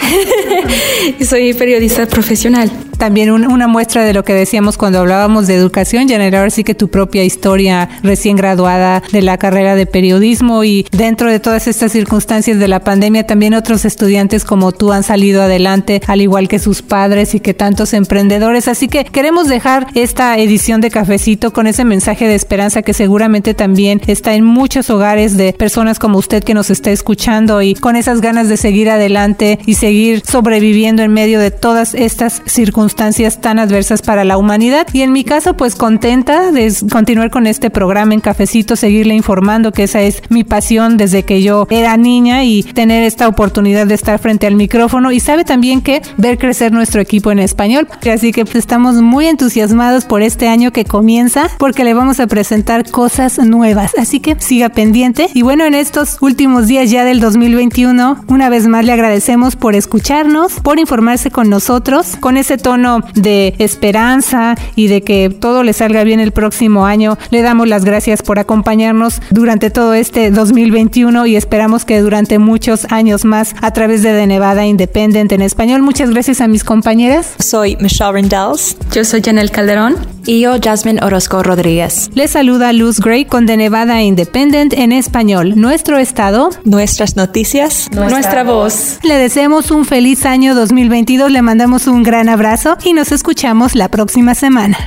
soy 1.28 1.54
periodista 1.54 2.06
profesional 2.08 2.72
también 3.02 3.32
una 3.32 3.68
muestra 3.68 4.04
de 4.04 4.14
lo 4.14 4.24
que 4.24 4.36
decíamos 4.36 4.78
cuando 4.78 5.00
hablábamos 5.00 5.48
de 5.48 5.56
educación, 5.56 6.12
ahora 6.12 6.52
sí 6.52 6.64
que 6.64 6.76
tu 6.76 6.90
propia 6.90 7.24
historia 7.24 7.90
recién 8.04 8.36
graduada 8.36 9.02
de 9.12 9.24
la 9.24 9.40
carrera 9.40 9.74
de 9.74 9.88
periodismo 9.88 10.64
y 10.64 10.86
dentro 10.92 11.28
de 11.28 11.40
todas 11.40 11.68
estas 11.68 11.94
circunstancias 11.94 12.60
de 12.60 12.68
la 12.68 12.82
pandemia, 12.82 13.26
también 13.26 13.56
otros 13.56 13.86
estudiantes 13.86 14.46
como 14.46 14.72
tú 14.72 14.92
han 14.92 15.02
salido 15.02 15.42
adelante, 15.42 16.00
al 16.06 16.22
igual 16.22 16.48
que 16.48 16.60
sus 16.60 16.84
padres 16.84 17.34
y 17.34 17.40
que 17.40 17.56
tantos 17.56 17.96
emprendedores. 17.96 18.68
Así 18.68 18.88
que 18.88 19.04
queremos 19.04 19.48
dejar 19.48 19.88
esta 19.96 20.38
edición 20.38 20.80
de 20.80 20.92
Cafecito 20.92 21.54
con 21.54 21.66
ese 21.66 21.86
mensaje 21.86 22.28
de 22.28 22.36
esperanza 22.36 22.84
que 22.84 22.94
seguramente 22.94 23.56
también 23.56 24.00
está 24.06 24.36
en 24.36 24.46
muchos 24.46 24.92
hogares 24.92 25.38
de 25.38 25.54
personas 25.54 25.98
como 25.98 26.20
usted 26.20 26.44
que 26.44 26.54
nos 26.54 26.70
está 26.70 26.92
escuchando 26.92 27.64
y 27.64 27.74
con 27.74 27.96
esas 27.96 28.22
ganas 28.22 28.48
de 28.48 28.58
seguir 28.58 28.92
adelante 28.92 29.58
y 29.66 29.74
seguir 29.74 30.22
sobreviviendo 30.24 31.02
en 31.02 31.12
medio 31.12 31.40
de 31.40 31.50
todas 31.50 31.96
estas 31.96 32.44
circunstancias 32.46 32.91
tan 32.96 33.60
adversas 33.60 34.02
para 34.02 34.24
la 34.24 34.38
humanidad. 34.38 34.88
Y 34.94 35.02
en 35.02 35.12
mi 35.12 35.24
caso, 35.24 35.56
pues 35.56 35.76
contenta 35.76 36.52
de 36.52 36.74
continuar 36.92 37.30
con 37.30 37.48
este 37.48 37.70
programa 37.70 38.14
en 38.14 38.20
Cafecito, 38.20 38.76
seguirle 38.76 39.14
informando, 39.16 39.72
que 39.72 39.84
esa 39.84 40.02
es 40.02 40.22
mi 40.30 40.44
pasión 40.44 40.98
desde 40.98 41.24
que 41.24 41.42
yo 41.42 41.68
era 41.70 41.98
niña 41.98 42.44
y 42.44 42.64
tener 42.64 43.04
esta 43.04 43.28
oportunidad 43.28 43.88
de 43.88 43.96
estar 43.96 44.20
frente 44.20 44.48
al 44.48 44.56
micrófono. 44.56 45.12
Y 45.12 45.20
sabe 45.20 45.44
también 45.44 45.82
que 45.82 46.02
ver 46.18 46.38
crecer 46.38 46.72
nuestro 46.72 47.02
equipo 47.02 47.32
en 47.32 47.40
español. 47.40 47.88
Así 48.12 48.32
que 48.32 48.46
pues, 48.46 48.58
estamos 48.58 48.96
muy 48.96 49.28
entusiasmados 49.28 50.06
por 50.06 50.22
este 50.22 50.48
año 50.48 50.72
que 50.72 50.86
comienza, 50.86 51.50
porque 51.58 51.84
le 51.84 51.94
vamos 51.94 52.20
a 52.20 52.28
presentar 52.28 52.90
cosas 52.90 53.40
nuevas. 53.40 53.92
Así 53.98 54.20
que 54.20 54.36
siga 54.40 54.70
pendiente. 54.70 55.30
Y 55.34 55.42
bueno, 55.42 55.66
en 55.66 55.76
estos 55.76 56.18
últimos 56.22 56.68
días 56.68 56.90
ya 56.90 57.06
del 57.06 57.20
2021, 57.20 58.26
una 58.28 58.50
vez 58.50 58.68
más 58.68 58.86
le 58.86 58.94
agradecemos 58.94 59.56
por 59.56 59.76
escucharnos, 59.76 60.60
por 60.60 60.80
informarse 60.80 61.32
con 61.32 61.50
nosotros, 61.50 62.18
con 62.20 62.38
ese 62.38 62.58
tono 62.58 62.81
de 63.16 63.56
esperanza 63.60 64.56
y 64.76 64.88
de 64.88 65.02
que 65.02 65.30
todo 65.30 65.64
le 65.64 65.74
salga 65.74 66.04
bien 66.04 66.20
el 66.20 66.32
próximo 66.32 66.86
año. 66.86 67.18
Le 67.30 67.42
damos 67.42 67.68
las 67.68 67.86
gracias 67.86 68.22
por 68.22 68.40
acompañarnos 68.40 69.22
durante 69.30 69.70
todo 69.70 69.94
este 69.94 70.32
2021 70.32 71.26
y 71.26 71.36
esperamos 71.36 71.86
que 71.86 72.02
durante 72.02 72.40
muchos 72.40 72.88
años 72.92 73.26
más 73.26 73.56
a 73.62 73.72
través 73.72 74.02
de 74.04 74.14
The 74.14 74.28
Nevada 74.28 74.66
Independent 74.66 75.32
en 75.32 75.42
español. 75.42 75.82
Muchas 75.82 76.10
gracias 76.10 76.42
a 76.42 76.48
mis 76.48 76.64
compañeras. 76.64 77.36
Soy 77.40 77.78
Michelle 77.80 78.14
Rendells. 78.14 78.78
Yo 78.94 79.04
soy 79.04 79.22
Janel 79.22 79.52
Calderón. 79.52 79.96
Y 80.26 80.42
yo, 80.42 80.54
Jasmine 80.62 81.04
Orozco 81.04 81.42
Rodríguez. 81.42 82.12
Les 82.14 82.32
saluda 82.32 82.74
Luz 82.74 83.00
Gray 83.00 83.26
con 83.26 83.48
The 83.48 83.58
Nevada 83.58 84.04
Independent 84.04 84.74
en 84.74 84.92
español. 84.92 85.54
Nuestro 85.56 85.98
estado. 85.98 86.52
Nuestras 86.64 87.16
noticias. 87.16 87.90
Nuestra, 87.92 88.44
voz. 88.44 89.00
Le 89.04 89.16
deseamos 89.16 89.72
un 89.72 89.86
feliz 89.86 90.26
año 90.26 90.54
2022. 90.54 91.32
Le 91.32 91.42
mandamos 91.42 91.88
un 91.88 92.04
gran 92.04 92.30
abrazo 92.30 92.61
y 92.84 92.94
nos 92.94 93.12
escuchamos 93.12 93.74
la 93.74 93.88
próxima 93.90 94.36
semana. 94.36 94.78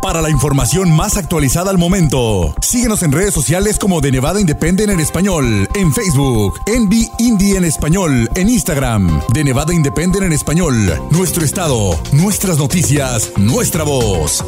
Para 0.00 0.22
la 0.22 0.30
información 0.30 0.90
más 0.90 1.18
actualizada 1.18 1.70
al 1.70 1.76
momento, 1.76 2.54
síguenos 2.62 3.02
en 3.02 3.12
redes 3.12 3.34
sociales 3.34 3.78
como 3.78 4.00
de 4.00 4.12
Nevada 4.12 4.40
Independent 4.40 4.90
en 4.90 5.00
español, 5.00 5.68
en 5.74 5.92
Facebook, 5.92 6.58
Envy 6.66 7.10
Indie 7.18 7.58
en 7.58 7.64
español, 7.64 8.30
en 8.34 8.48
Instagram, 8.48 9.20
de 9.34 9.44
Nevada 9.44 9.74
Independent 9.74 10.24
en 10.24 10.32
español, 10.32 10.74
nuestro 11.10 11.44
estado, 11.44 12.00
nuestras 12.12 12.56
noticias, 12.56 13.32
nuestra 13.36 13.84
voz. 13.84 14.42